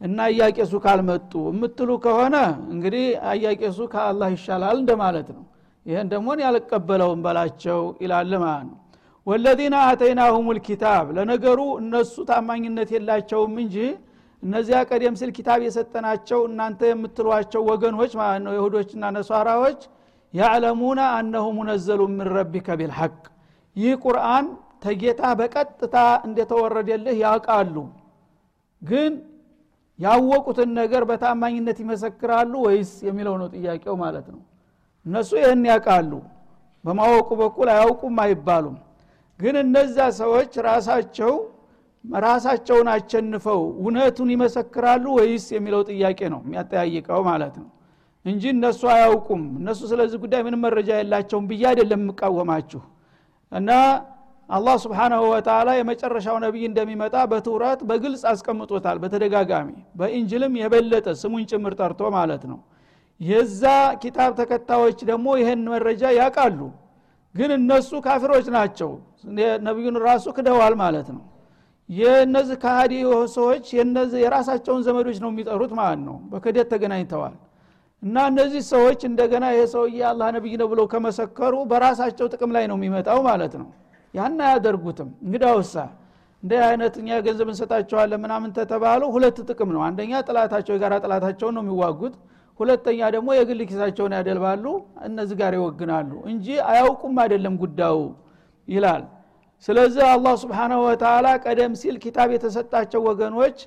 እና 0.00 0.18
እያቄሱ 0.32 0.72
ካልመጡ 0.84 1.32
የምትሉ 1.50 1.90
ከሆነ 2.04 2.36
እንግዲህ 2.74 3.04
አያቄሱ 3.30 3.78
ከአላህ 3.92 4.28
ይሻላል 4.34 4.76
እንደማለት 4.82 5.28
ነው። 5.36 5.44
ይህን 5.86 6.08
ደግሞ 6.12 6.28
ያልቀበለውም 6.44 7.20
በላቸው 7.26 7.80
ይላል 8.04 8.32
ማለት 8.44 8.66
ነው። 8.68 8.76
ወለዚነ 9.26 9.76
አተይናሁም 9.86 10.48
ልኪታብ 10.56 11.06
ለነገሩ 11.16 11.60
እነሱ 11.80 12.14
ታማኝነት 12.28 12.90
የላቸውም 12.94 13.54
እንጂ 13.64 13.76
እነዚያ 14.42 14.78
ቀደም 14.90 15.14
ሲል 15.20 15.30
ኪታብ 15.36 15.60
የሰጠናቸው 15.66 16.40
እናንተ 16.48 16.80
የምትሏቸው 16.90 17.62
ወገኖች 17.70 18.12
ማለት 18.20 18.42
ነው 18.46 18.52
ይሁዶችና 18.58 19.04
ነሷራዎች 19.16 19.80
ያዕለሙነ 20.34 21.00
አነሁ 21.16 21.44
ሙነዘሉ 21.56 22.00
ምን 22.10 22.28
ረቢከ 22.36 22.68
ቢልሐቅ። 22.80 23.14
ይህ 23.76 23.94
ቁርአን 24.04 24.46
ተጌታ 24.84 25.22
በቀጥታ 25.38 25.96
እንደተወረደልህ 26.26 27.16
ያውቃሉ። 27.24 27.76
ግን 28.82 29.12
ያወቁትን 29.98 30.70
ነገር 30.78 31.02
በታማኝነት 31.10 31.78
ይመሰክራሉ 31.82 32.52
ወይስ 32.66 32.90
የሚለው 33.06 33.34
ነው 33.40 33.48
ጥያቄው 33.54 33.94
ማለት 34.02 34.26
ነው። 34.34 34.40
እነሱ 35.06 35.30
ይህን 35.40 35.62
ያውቃሉ። 35.70 36.12
በማወቁ 36.84 37.28
በኩል 37.40 37.68
አያውቁም 37.74 38.16
አይባሉም። 38.24 38.76
ግን 39.40 39.54
እነዛ 39.62 39.96
ሰዎች 40.20 40.52
ራሳቸው 40.68 41.32
ራሳቸውን 42.22 42.88
አቸንፈው 42.92 43.60
እውነቱን 43.78 44.28
ይመሰክራሉ 44.34 45.04
ወይስ 45.18 45.46
የሚለው 45.54 45.80
ጥያቄ 45.90 46.20
ነው 46.34 46.40
የሚያጠያይቀው 46.44 47.20
ማለት 47.28 47.54
ነው 47.60 47.68
እንጂ 48.26 48.42
እነሱ 48.52 48.82
አያውቁም። 48.92 49.42
እነሱ 49.58 49.80
ስለዚህ 49.90 50.18
ጉዳይ 50.22 50.40
ምንም 50.46 50.60
መረጃ 50.66 50.90
የላቸውም 50.98 51.44
ብዬ 51.50 51.62
አይደለም 51.70 52.00
የምቃወማችሁ። 52.04 52.80
እና 53.52 53.70
አላህ 54.48 54.74
ስብሓናሁ 54.82 55.22
ወተላ 55.30 55.68
የመጨረሻው 55.76 56.36
ነቢይ 56.44 56.64
እንደሚመጣ 56.68 57.16
በትውራት 57.30 57.80
በግልጽ 57.88 58.22
አስቀምጦታል 58.32 58.96
በተደጋጋሚ። 59.02 59.68
በኢንጅልም 59.98 60.52
የበለጠ 60.60 61.06
ስሙን 61.22 61.44
ጭምር 61.50 61.74
ጠርቶ 61.80 62.10
ማለት 62.16 62.42
ነው። 62.50 62.58
የዛ 63.20 63.62
ኪታብ 64.02 64.32
ተከታዮች 64.40 64.98
ደግሞ 65.10 65.26
ይህን 65.40 65.62
መረጃ 65.72 66.02
ያውቃሉ። 66.18 66.60
ግን 67.34 67.50
እነሱ 67.58 67.90
ካፊሮች 68.04 68.46
ናቸው። 68.56 68.90
ነቢዩን 69.66 69.96
ራሱ 70.06 70.26
ክደዋል 70.36 70.74
ማለት 70.82 71.08
ነው። 71.16 71.24
የእነዚህ 71.88 72.56
ከሃዲ 72.62 72.94
ሰዎች 73.34 73.66
የራሳቸውን 74.22 74.82
ዘመዶች 74.86 75.18
ነው 75.24 75.30
የሚጠሩት 75.32 75.72
ማለት 75.80 76.00
ነው። 76.06 76.16
በክደት 76.30 76.68
ተገናኝተዋል 76.72 77.34
እና 78.02 78.16
እነዚህ 78.30 78.62
ሰዎች 78.70 79.00
እንደገና 79.08 79.44
ይሄ 79.52 79.62
ሰውዬ 79.72 80.00
አላህ 80.08 80.28
ነቢይ 80.36 80.54
ነው 80.60 80.68
ብለው 80.72 80.86
ከመሰከሩ 80.92 81.54
በራሳቸው 81.70 82.26
ጥቅም 82.32 82.50
ላይ 82.56 82.64
ነው 82.70 82.76
የሚመጣው 82.78 83.20
ማለት 83.28 83.54
ነው። 83.60 83.68
ያን 84.14 84.36
አያደርጉትም። 84.46 85.08
እንግዳውሳ 85.24 85.74
እንደ 86.42 86.52
አይነት 86.66 86.94
እኛ 87.00 87.10
ገንዘብ 87.26 87.48
እንሰጣቸዋለን 87.52 88.20
ምናምን 88.24 88.50
ተተባሉ። 88.58 89.02
ሁለት 89.14 89.38
ጥቅም 89.48 89.70
ነው። 89.76 89.82
አንደኛ 89.88 90.12
ጥላታቸው 90.28 90.74
የጋራ 90.76 90.94
ጥላታቸውን 91.04 91.54
ነው 91.58 91.64
የሚዋጉት። 91.64 92.14
ሁለተኛ 92.60 93.00
ደግሞ 93.14 93.28
የግል 93.36 93.60
ኪሳቸውን 93.70 94.12
ያደልባሉ። 94.18 94.64
እነዚህ 95.08 95.36
ጋር 95.40 95.54
ይወግናሉ 95.58 96.10
እንጂ 96.30 96.46
አያውቁም 96.68 97.16
አይደለም 97.24 97.54
ጉዳዩ 97.62 97.98
ይላል። 98.68 99.02
ስለዚህ 99.68 100.04
አላህ 100.12 100.34
ስብሓናሁ 100.42 100.78
ወተላ 100.86 101.26
ቀደም 101.44 101.74
ሲል 101.80 101.96
ኪታብ 102.04 102.28
የተሰጣቸው 102.34 103.00
ወገኖች 103.08 103.58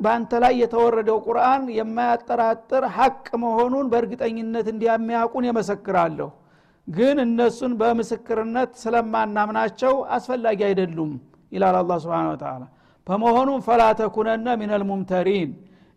በአንተ 0.00 0.32
ላይ 0.42 0.54
የተወረደው 0.62 1.18
ቁርአን 1.26 1.62
የማያጠራጥር 1.76 2.84
ሐቅ 2.96 3.26
መሆኑን 3.44 3.86
በእርግጠኝነት 3.92 4.66
እንዲያሚያውቁን 4.72 5.46
የመሰክራለሁ። 5.48 6.28
ግን 6.88 7.16
እነሱን 7.24 7.72
በምስክርነት 7.80 8.72
ስለማናምናቸው 8.82 9.94
አስፈላጊ 10.16 10.60
አይደሉም 10.68 11.12
ይላል 11.52 11.76
አላ 11.80 11.92
ስብን 12.04 12.28
ተላ 12.42 12.62
በመሆኑም 13.06 13.60
ፈላ 13.66 13.82
ተኩነነ 13.98 14.46
ሚነል 14.60 14.84
ሙምተሪን 14.88 15.50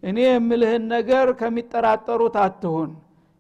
እኔ 0.04 0.18
የምልህን 0.28 0.84
ነገር 0.96 1.28
ከሚጠራጠሩት 1.40 2.36
አትሁን 2.44 2.90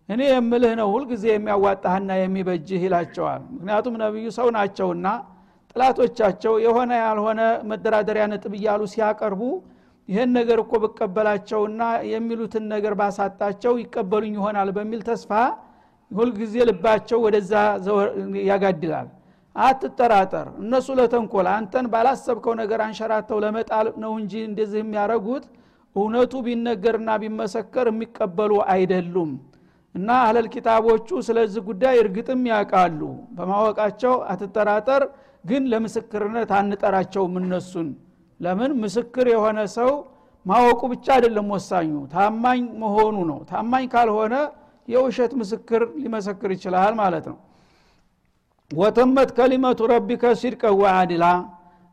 እኔ 0.10 0.22
የምልህ 0.30 0.72
ነው 0.80 0.88
ሁልጊዜ 0.94 1.26
የሚያዋጣህና 1.32 2.12
የሚበጅህ 2.20 2.82
ይላቸዋል። 2.86 3.42
ምክንያቱም 3.56 3.98
ነቢዩ 4.04 4.28
ሰው 4.38 4.48
ናቸውና 4.56 5.08
ጥላቶቻቸው 5.74 6.54
የሆነ 6.64 6.92
ያልሆነ 7.04 7.42
መደራደሪያ 7.70 8.24
ነጥብ 8.32 8.54
እያሉ 8.60 8.82
ሲያቀርቡ 8.94 9.42
ይህን 10.10 10.30
ነገር 10.38 10.60
እኮ 10.64 10.74
ብቀበላቸውና 10.84 11.82
የሚሉትን 12.12 12.64
ነገር 12.74 12.94
ባሳጣቸው 13.00 13.74
ይቀበሉኝ 13.82 14.34
ይሆናል 14.38 14.70
በሚል 14.78 15.02
ተስፋ 15.10 15.32
ሁልጊዜ 16.12 16.56
ልባቸው 16.70 17.20
ወደዛ 17.26 17.54
ያጋድላል። 18.50 19.08
አትጠራጠር 19.56 20.48
እነሱ 20.62 20.88
ለተንኮል 21.00 21.48
አንተን 21.54 21.86
ባላሰብከው 21.94 22.54
ነገር 22.62 22.80
አንሸራተው 22.86 23.38
ለመጣል 23.44 23.88
ነው 24.04 24.12
እንጂ 24.20 24.34
እንደዚህ 24.50 24.82
የሚያረጉት። 24.84 25.46
እውነቱ 25.96 26.34
ቢነገርና 26.46 27.10
ቢመሰከር 27.22 27.88
የሚቀበሉ 27.92 28.52
አይደሉም። 28.74 29.32
እና 29.96 30.10
አህለል 30.24 30.48
ኪታቦቹ 30.54 31.10
ስለዚህ 31.28 31.62
ጉዳይ 31.70 31.96
እርግጥም 32.02 32.42
ያውቃሉ። 32.52 33.02
በማወቃቸው 33.38 34.14
አትጠራጠር 34.34 35.04
ግን 35.44 35.64
ለምስክርነት 35.72 36.52
አንጠራቸውም 36.60 37.36
እነሱን 37.42 37.90
ለምን? 38.40 38.72
ምስክር 38.82 39.26
የሆነ 39.34 39.60
ሰው 39.76 39.92
ማወቁ 40.46 40.82
ብቻ 40.92 41.06
አይደለም 41.16 41.48
ወሳኙ 41.54 41.92
ታማኝ 42.14 42.62
መሆኑ 42.84 43.16
ነው። 43.32 43.40
ታማኝ 43.50 43.86
ካልሆነ 43.94 44.36
የውሸት 44.88 45.32
ምስክር 45.40 45.82
ሊመሰክር 46.04 46.50
ይችላል 46.56 46.94
ማለት 47.02 47.26
ነው። 47.32 47.38
ወተመት 48.72 49.30
ከሊመቱ 49.38 49.80
ረቢከ 49.92 50.24
ሲድቀ 50.42 50.64
ወአድላ 50.80 51.26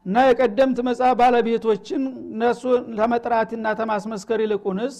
እና 0.06 0.16
የቀደምት 0.26 0.78
መጽሐፍ 0.88 1.14
ባለቤቶችን 1.20 2.02
እነሱ 2.32 2.62
ለመጥራትና 2.98 3.66
ተማስመስከር 3.80 4.40
ይልቁንስ 4.44 4.96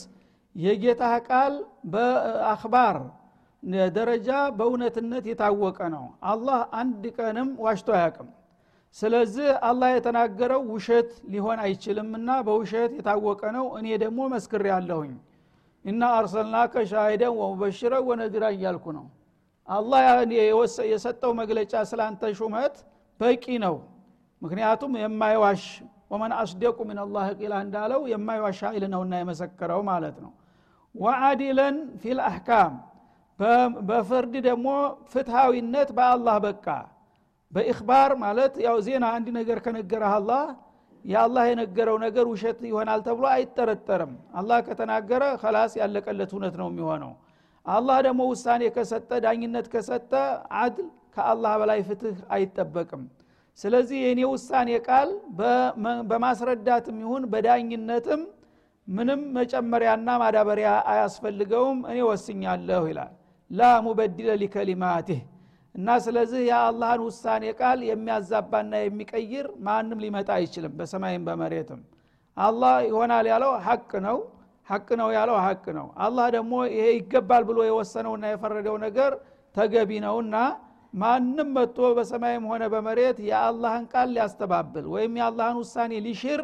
የጌታ 0.56 1.02
ቃል 1.28 1.54
በአክባር 1.92 2.96
ደረጃ 3.96 4.28
በእውነትነት 4.58 5.24
የታወቀ 5.30 5.78
ነው። 5.94 6.04
አላህ 6.30 6.58
አንድ 6.80 7.04
ቀንም 7.18 7.48
ዋሽቶ 7.64 7.88
አያቅም 7.96 8.28
ስለዚህ 8.94 9.48
አላህ 9.68 9.88
የተናገረው 9.94 10.60
ውሸት 10.72 11.10
ሊሆን 11.32 11.58
አይችልምና 11.64 12.30
በውሸት 12.46 12.92
የታወቀ 12.98 13.42
ነው። 13.56 13.66
እኔ 13.78 13.86
ደግሞ 14.02 14.20
መስክር 14.32 14.62
ያለሁኝ 14.70 15.12
እና 15.84 16.02
አርሰልናከ 16.18 16.74
ሻሂደን 16.92 17.34
ወሙበሽረ 17.40 17.92
ወነዚራ 18.08 18.44
እያልኩ 18.54 18.86
ነው። 18.98 19.04
አላህ 19.68 20.00
የሰጠው 20.90 21.32
መግለጫ 21.40 21.74
ስላንተ 21.90 22.32
ሹመት 22.38 22.74
በቂ 23.20 23.44
ነው። 23.64 23.76
ምክንያቱም 24.42 24.92
የማይዋሽ 25.02 25.62
ወመን 26.10 26.32
አስደቁ 26.38 26.78
ምን 26.88 26.98
አላህ 27.04 27.26
ቂላ 27.38 27.54
እንዳለው 27.64 28.02
የማይዋሽ 28.10 28.58
ኃይል 28.66 28.84
ነውና 28.92 29.14
የመሰከረው 29.20 29.80
ማለት 29.88 30.16
ነው። 30.24 30.32
ወአዲለን 30.94 31.76
ፊል 32.02 32.18
አህካም 32.26 32.74
በፍርድ 33.88 34.34
ደግሞ 34.46 34.68
ፍትሃዊነት 35.10 35.88
በአላህ 35.96 36.36
በቃ 36.46 36.66
በኢክባር 37.56 38.10
ማለት 38.22 38.54
ያው 38.64 38.76
ዜና 38.86 39.04
አንድ 39.16 39.28
ነገር 39.36 39.58
ከነገረህ 39.64 40.14
አላህ 40.16 40.42
የአላህ 41.04 41.44
የነገረው 41.48 41.96
ነገር 42.04 42.26
ውሸት 42.30 42.58
ይሆናል 42.68 43.00
ተብሎ 43.06 43.24
አይጠረጠርም። 43.32 44.12
አላህ 44.38 44.58
ከተናገረ 44.66 45.22
ከላስ 45.42 45.72
ያለቀለት 45.80 46.30
እውነት 46.34 46.54
ነው 46.60 46.68
የሚሆነው። 46.70 47.12
አላህ 47.66 47.98
ደግሞ 48.06 48.22
ውሳኔ 48.30 48.62
ከሰጠ 48.76 49.10
ዳኝነት 49.24 49.66
ከሰጠ 49.72 50.12
አድል 50.60 50.86
ከአላህ 51.14 51.52
በላይ 51.60 51.80
ፍትህ 51.88 52.16
አይጠበቅም። 52.34 53.04
ስለዚህ 53.58 53.98
የእኔ 54.04 54.20
ውሳኔ 54.32 54.70
ቃል 54.88 55.10
በማስረዳትም 56.10 56.98
ይሁን 57.04 57.22
በዳኝነትም 57.32 58.22
ምንም 58.88 59.22
መጨመሪያና 59.36 60.08
ማዳበሪያ 60.22 60.72
አያስፈልገውም። 60.90 61.78
እኔ 61.90 61.98
ወስኛለሁ 62.08 62.82
ይላል። 62.90 63.14
ላ 63.50 63.70
ሙበድለ 63.86 64.28
ሊከሊማትህ 64.42 65.22
እና 65.76 65.88
ስለዚህ 66.04 66.42
የአላህን 66.48 67.00
ውሳኔ 67.06 67.44
ቃል 67.58 67.80
የሚያዛባና 67.88 68.72
የሚቀይር 68.82 69.46
ማንም 69.66 69.98
ሊመጣ 70.04 70.28
አይችልም 70.36 70.74
በሰማይም 70.78 71.24
በመሬትም። 71.28 71.80
አላህ 72.36 72.74
ይሆናል 72.88 73.26
ያለው 73.32 73.52
ሀቅ 73.66 73.90
ነው 74.06 74.18
ሀቅ 74.68 74.88
ነው 75.00 75.08
ያለው 75.16 75.36
ሀቅ 75.44 75.64
ነው። 75.78 75.86
አላህ 76.04 76.26
ደግሞ 76.36 76.54
ይሄ 76.70 76.86
ይገባል 76.96 77.42
ብሎ 77.50 77.58
የወሰነውና 77.66 78.24
የፈረደው 78.32 78.76
ነገር 78.86 79.12
ተገቢ 79.54 79.90
ነውና 80.04 80.36
ማንም 80.94 81.48
መጥቶ 81.56 81.88
በሰማይም 81.96 82.44
ሆነ 82.50 82.64
በመሬት 82.72 83.18
የአላህን 83.28 83.84
ቃል 83.92 84.08
ሊያስተባብል 84.14 84.84
ወይም 84.94 85.14
የአላህን 85.20 85.58
ውሳኔ 85.62 85.92
ሊሽር 86.06 86.42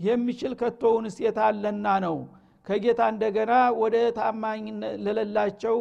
የሚችል 0.00 0.52
ከቶውንስ 0.60 1.16
የታለና 1.24 1.86
ነው 2.04 2.16
ከጌታ 2.68 3.00
እንደገና 3.12 3.52
ወደ 3.82 3.96
ታማኝ 4.16 4.64
ለሌላቸው 5.04 5.76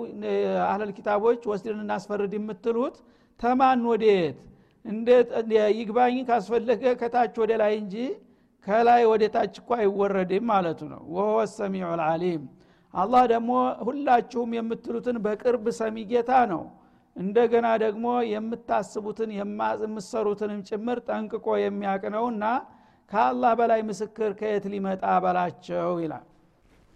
አህለል 0.68 0.92
ኪታቦች 0.98 1.42
ወስድን 1.52 1.80
እናስፈርድ 1.84 2.34
የምትሉት 2.38 2.96
ተማን 3.40 3.82
ወዴት? 3.90 4.38
እንዴት? 4.86 5.30
ይግባኝ 5.78 6.18
ካስፈለገ 6.30 6.84
ከታች 7.02 7.36
ወደ 7.44 7.52
ላይ 7.62 7.74
እንጂ 7.82 7.96
ከላይ 8.68 9.02
ወደ 9.12 9.24
ታች 9.34 9.56
እኳ 9.62 9.70
አይወረድም 9.80 10.46
ማለቱ 10.52 10.80
ነው። 10.94 11.02
وهو 11.16 11.28
السميع 11.54 11.90
العليم 12.00 12.44
አላህ 12.94 13.24
ደግሞ 13.34 13.52
ሁላችሁም 13.88 14.52
የምትሉትን 14.58 15.18
በቅርብ 15.26 15.66
ሰሚ 15.80 16.06
ጌታ 16.12 16.32
ነው። 16.52 16.64
እንደገና 17.16 17.68
ደግሞ 17.84 18.06
የምታስቡትን 18.32 19.30
የምትሰሩትንም 19.38 20.60
ጭምር 20.70 20.98
ጠንቅቆ 21.08 21.48
የሚያቅ 21.62 22.04
ነውና 22.16 22.44
ከአላህ 23.12 23.52
በላይ 23.60 23.82
ምስክር 23.90 24.32
ከየት 24.40 24.66
ሊመጣ 24.74 25.04
በላቸው 25.24 25.92
ይላል 26.04 26.26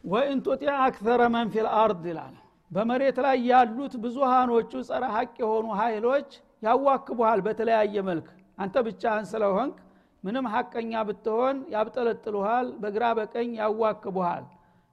وإن 0.04 0.40
تطع 0.46 0.76
أكثر 0.86 1.22
من 1.34 1.48
في 1.54 1.68
الأرض 1.80 2.04
ይላል። 2.12 2.36
በመሬት 2.72 3.18
ላይ 3.26 3.38
ያሉት 3.52 3.94
ብዙሃኖቹ 4.04 4.72
ጸረ 4.88 5.04
ሀቅ 5.16 5.34
የሆኑ 5.44 5.68
ኃይሎች 5.80 6.30
ያዋክቡሃል 6.64 7.40
በተለያየ 7.46 8.04
መልክ። 8.10 8.28
አንተ 8.58 8.76
ብቻህን 8.88 9.26
ስለሆንክ 9.32 9.76
ምንም 10.24 10.46
ሀቀኛ 10.54 10.94
ብትሆን 11.08 11.58
ያብጠለጥሉሃል 11.74 12.68
በግራ 12.82 13.06
በቀኝ 13.20 13.52
ያዋክቡሃል። 13.62 14.44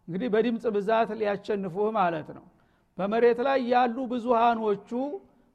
እንግዲህ 0.08 0.28
በድምፅ 0.34 0.64
ብዛት 0.76 1.10
ሊያሸንፉህ 1.20 1.88
ማለት 1.98 2.28
ነው። 2.36 2.44
በመሬት 2.98 3.40
ላይ 3.48 3.58
ያሉ 3.72 3.96
ብዙሃኖቹ 4.12 4.90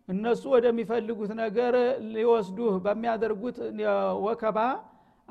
እነሱ 0.07 0.43
ወደሚፈልጉት 0.55 1.31
ነገር 1.41 1.73
ሊወስዱህ 2.13 2.73
በሚያደርጉት 2.85 3.57
ወከባ 4.25 4.57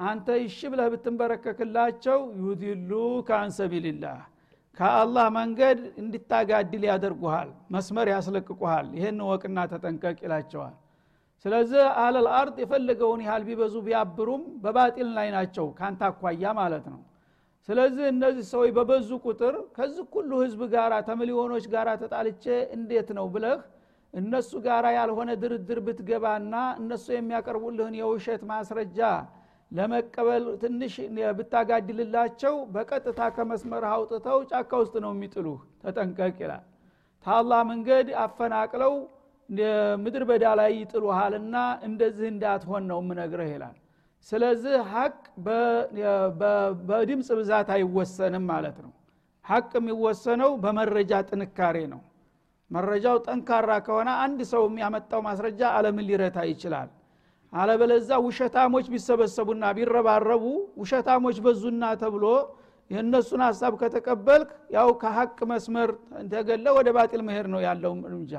አንተ 0.02 0.28
ይሽ 0.40 0.58
ብለህ 0.72 0.86
ብትንበረከክላቸው 0.92 2.18
ዩድሉ 2.42 2.92
ከአንሰቢልላህ 3.28 4.20
ከአላህ 4.78 5.26
መንገድ 5.36 5.80
እንድታጋድል 6.02 6.84
ያደርጉሃል 6.88 7.50
መስመር 7.74 8.06
ያስለቅቁሃል። 8.12 8.86
ይህን 8.98 9.18
ወቅና 9.28 9.58
ተጠንቀቅ 9.72 10.18
ይላቸዋል። 10.24 10.74
ስለዚህ 11.44 11.82
አለል 12.02 12.26
አርድ 12.36 12.56
የፈለገውን 12.62 13.20
ያህል 13.26 13.42
ቢበዙ 13.48 13.74
ቢያብሩም 13.86 14.42
በባጢል 14.62 15.08
ላይ 15.16 15.28
ናቸው 15.36 15.66
ካንተ 15.78 16.02
አኳያ 16.08 16.52
ማለት 16.60 16.84
ነው። 16.92 17.00
ስለዚህ 17.68 18.04
እነዚህ 18.12 18.44
ሰዎች 18.52 18.70
በበዙ 18.76 19.10
ቁጥር 19.26 19.54
ከዚህ 19.76 20.04
ሁሉ 20.14 20.30
ህዝብ 20.44 20.60
ጋር 20.72 20.92
ተሚሊዮኖች 21.08 21.66
ጋር 21.74 21.88
ተጣልቼ 22.02 22.44
እንዴት 22.76 23.10
ነው 23.18 23.26
ብለህ 23.34 23.58
እነሱ 24.14 24.50
ጋር 24.64 24.84
ያልሆነ 24.96 25.30
ድርድር 25.42 25.78
ብትገባና 25.86 26.54
እነሱ 26.80 27.06
የሚያቀርቡልህን 27.14 27.94
የውሸት 28.00 28.42
ማስረጃ 28.50 28.98
ለመቀበል 29.72 30.44
ትንሽ 30.62 30.94
ብታጋድልላቸው 31.38 32.54
በቀጥታ 32.74 33.20
ከመስመር 33.36 33.84
አውጥተው 33.90 34.38
ጫካ 34.50 34.70
ውስጥ 34.82 34.94
ነው 35.04 35.12
የሚጥሉህ። 35.14 35.60
ተጠንቀቅ 35.82 36.34
ይላል። 36.44 36.64
ታላህ 37.26 37.60
መንገድ 37.70 38.08
አፈናቅለው 38.22 38.94
ምድር 40.02 40.22
በዳ 40.28 40.46
ላይ 40.60 40.70
ይጥሉሃልና 40.80 41.56
እንደዚህ 41.86 42.28
እንዳትሆን 42.34 42.84
ነው 42.90 42.98
የምነግረህ 43.02 43.50
ይላል። 43.54 43.76
ስለዚህ 44.26 44.74
ሀቅ 44.92 45.16
በድምፅ 46.90 47.28
ብዛት 47.38 47.68
አይወሰንም 47.76 48.44
ማለት 48.52 48.76
ነው። 48.84 48.92
ሀቅ 49.44 49.70
የሚወሰነው 49.78 50.50
በመረጃ 50.64 51.12
ጥንካሬ 51.30 51.76
ነው። 51.92 52.00
መረጃው 52.70 53.16
ጠንካራ 53.26 53.70
ከሆነ 53.86 54.10
አንድ 54.24 54.40
ሰው 54.52 54.62
የሚያመጣው 54.68 55.20
ማስረጃ 55.26 55.62
አለምን 55.76 56.06
ሊረታ 56.08 56.38
ይችላል 56.50 56.90
አለበለዛ 57.52 58.10
ውሸታሞች 58.26 58.86
ቢሰበሰቡና 58.92 59.64
ቢረባረቡ 59.76 60.44
ውሸታሞች 60.82 61.38
በዙና 61.46 61.84
ተብሎ 62.02 62.24
የእነሱን 62.90 63.42
ሀሳብ 63.46 63.72
ከተቀበልክ 63.80 64.48
ያው 64.76 64.88
ከሀቅ 65.02 65.38
መስመር 65.50 65.90
ተገለ 66.32 66.66
ወደ 66.78 66.88
ባጢል 66.96 67.22
መሄድ 67.28 67.46
ነው 67.54 67.60
ያለው 67.66 67.92
እርምጃ። 68.08 68.32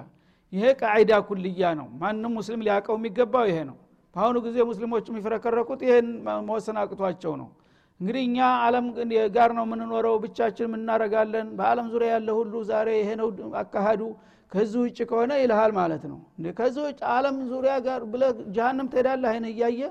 ይሄ 0.54 0.66
ቃዒዳ 0.82 1.12
ኩልያ 1.28 1.70
ነው። 1.80 1.88
ማንም 2.02 2.34
ሙስሊም 2.38 2.64
ሊያውቀው 2.66 2.96
የሚገባው 3.00 3.46
ይሄ 3.50 3.60
ነው። 3.70 3.78
በአሁኑ 4.16 4.38
ጊዜ 4.46 4.58
ሙስሊሞች 4.70 5.06
የሚፍረከረኩት 5.12 5.80
ይህን 5.88 6.08
መወሰን 6.48 6.78
አቅቷቸው 6.82 7.34
ነው። 7.42 7.48
እንግዲህ 8.00 8.22
እኛ 8.28 8.38
አለም 8.66 8.86
ጋር 9.36 9.50
ነው 9.58 9.64
የምንኖረው 9.68 10.16
ብቻችን 10.24 10.68
የምናረጋለን 10.68 11.48
በአለም 11.58 11.88
ዙሪያ 11.94 12.10
ያለ 12.16 12.30
ሁሉ 12.40 12.54
ዛሬ 12.70 12.90
ይሄ 13.00 13.10
ነው 13.22 13.28
አካሃዱ 13.62 14.02
ከዚህ 14.54 14.80
ውጭ 14.84 15.00
ከሆነ 15.10 15.32
ይልሃል 15.42 15.72
ማለት 15.78 16.04
ነው። 16.12 16.20
ከዚህ 16.58 16.82
ውጭ 16.88 17.00
አለም 17.14 17.38
ዙሪያ 17.52 17.74
ጋር 17.86 18.02
ብለ 18.12 18.24
ጃሃንም 18.56 18.88
ትሄዳለህ 18.92 19.30
አይን 19.32 19.46
እያየ 19.52 19.82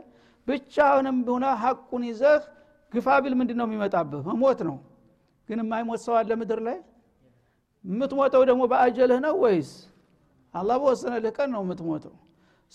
ብቻውንም 0.49 1.17
ሆነ 1.29 1.45
ሀቁን 1.63 2.03
ይዘህ 2.11 2.43
ግፋ 2.93 3.09
ቢል 3.25 3.35
ምንድ 3.41 3.51
ነው 3.59 3.67
የሚመጣብህ? 3.69 4.23
መሞት 4.31 4.61
ነው። 4.69 4.77
ግን 5.49 5.59
የማይሞት 5.63 6.01
ሰው 6.07 6.15
አለ 6.19 6.31
ምድር 6.41 6.61
ላይ? 6.67 6.79
የምትሞተው 7.85 8.43
ደግሞ 8.51 8.63
በአጀልህ 8.73 9.19
ነው 9.27 9.35
ወይስ? 9.45 9.71
አላህ 10.55 10.77
በወሰነልህ 10.83 11.33
ቀን 11.39 11.49
ነው 11.55 11.63
የምትሞተው። 11.65 12.15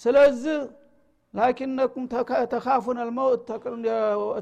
ስለዚህ 0.02 0.58
ላኪነኩም 1.34 2.04
ተካፉን 2.54 2.97
አልመውት 3.04 3.41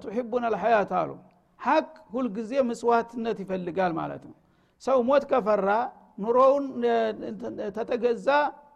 ትሕቡን 0.03 0.43
አልሐያት 0.49 0.91
አሉ። 0.99 1.12
ሀቅ 1.60 1.86
ሁልጊዜ 2.13 2.51
ምስዋትነት 2.69 3.38
ይፈልጋል 3.43 3.93
ማለት 3.99 4.23
ነው። 4.29 4.36
ሰው 4.84 4.97
ሞት 5.10 5.23
ከፈራ 5.31 5.69
ኑሮውን 6.17 6.65
ተተገዛ 7.78 8.28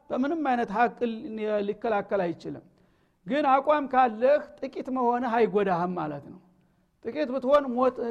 በምንም 0.09 0.41
አይነት 0.51 0.69
ሀቅ 0.77 0.97
ሊከላከል 1.67 2.21
አይችልም። 2.25 2.65
ግን 3.27 3.45
አቋም 3.53 3.85
ካለህ 3.93 4.43
ጥቂት 4.59 4.87
መሆንህ 4.95 5.33
አይጎዳህም 5.37 5.91
ማለት 5.99 6.25
ነው። 6.31 6.39
ጥቂት 7.05 7.29
ብትሆን 7.33 7.65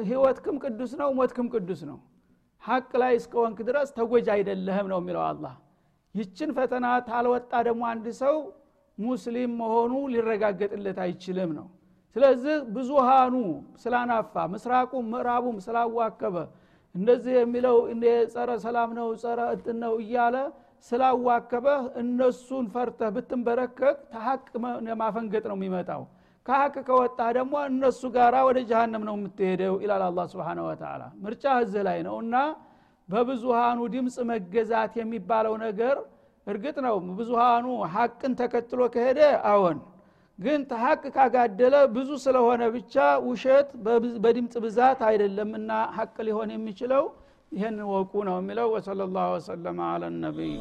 ህይወትክም 0.09 0.55
ቅዱስ 0.63 0.91
ነው 1.01 1.09
ሞትክም 1.17 1.47
ቅዱስ 1.53 1.81
ነው። 1.89 1.97
ሀቅ 2.63 2.91
ላይ 3.01 3.13
እስከወንክ 3.19 3.59
ድረስ 3.67 3.89
ተጎጅ 3.97 4.27
አይደለህም 4.35 4.87
ነው 4.91 4.99
የሚለው 5.01 5.23
አላህ። 5.27 5.53
ይችን 6.15 6.49
ፈተና 6.57 6.85
ታልወጣ 7.07 7.51
ደግሞ 7.67 7.83
አንድ 7.91 8.07
ሰው 8.21 8.35
ሙስሊም 8.97 9.51
መሆኑ 9.59 9.93
ሊረጋገጥለት 10.13 10.97
አይችልም 11.05 11.51
ነው። 11.59 11.67
ስለዚህ 12.15 12.55
ብዙሃኑ 12.75 13.35
ስላናፋ 13.83 14.45
ምስራቁም 14.53 15.05
ምዕራቡም 15.13 15.57
ስላዋከበ 15.65 16.35
እንደዚህ 16.99 17.33
የሚለው 17.37 17.77
ጸረ 18.33 18.49
ሰላም 18.63 18.91
ነው 18.97 19.07
ጸረ 19.21 19.39
እጥን 19.55 19.77
ነው 19.83 19.93
እያለ 20.03 20.35
ስላዋከበህ 20.85 21.81
እነሱን 22.01 22.65
ፈርተህ 22.73 23.09
ብትንበረከክ 23.15 23.81
ተሀቅ 24.11 24.45
ማፈንገጥ 25.01 25.43
ነው 25.51 25.57
የሚመጣው። 25.57 26.03
ከሀቅ 26.45 26.75
ከወጣ 26.87 27.19
ደግሞ 27.37 27.55
እነሱ 27.69 28.01
ጋራ 28.13 28.35
ወደ 28.47 28.59
ጀሃነም 28.69 29.03
ነው 29.07 29.15
የምትሄደው 29.17 29.75
ይላል 29.83 30.03
አላ 30.05 30.19
ስብን 30.31 30.59
ወተላ 30.67 31.01
ምርጫ 31.23 31.43
እዚህ 31.63 31.81
ላይ 31.87 31.99
ነው 32.07 32.15
እና 32.23 32.35
በብዙሃኑ 33.09 33.79
ድምፅ 33.93 34.17
መገዛት 34.31 34.93
የሚባለው 34.99 35.55
ነገር 35.65 35.95
እርግጥ 36.47 36.77
ነው። 36.85 36.95
ብዙሃኑ 37.19 37.65
ሀቅን 37.93 38.33
ተከትሎ 38.39 38.81
ከሄደ 38.93 39.19
አዎን 39.51 39.77
ግን 40.39 40.59
ተሀቅ 40.69 41.01
ካጋደለ 41.15 41.75
ብዙ 41.95 42.09
ስለሆነ 42.25 42.61
ብቻ 42.75 42.95
ውሸት 43.25 43.69
በድምፅ 44.23 44.53
ብዛት 44.65 45.01
አይደለም 45.09 45.51
እና 45.59 45.71
ሀቅ 45.97 46.15
ሊሆን 46.27 46.51
የሚችለው 46.55 47.03
ይህን 47.51 47.77
ወቁ 47.91 48.13
ነው 48.27 48.37
የሚለው። 48.41 48.67
ወሰለ 48.75 49.09
ላሁ 49.15 49.29
ወሰለማ 49.35 49.79
አለ 49.93 50.03
ነቢይ 50.19 50.53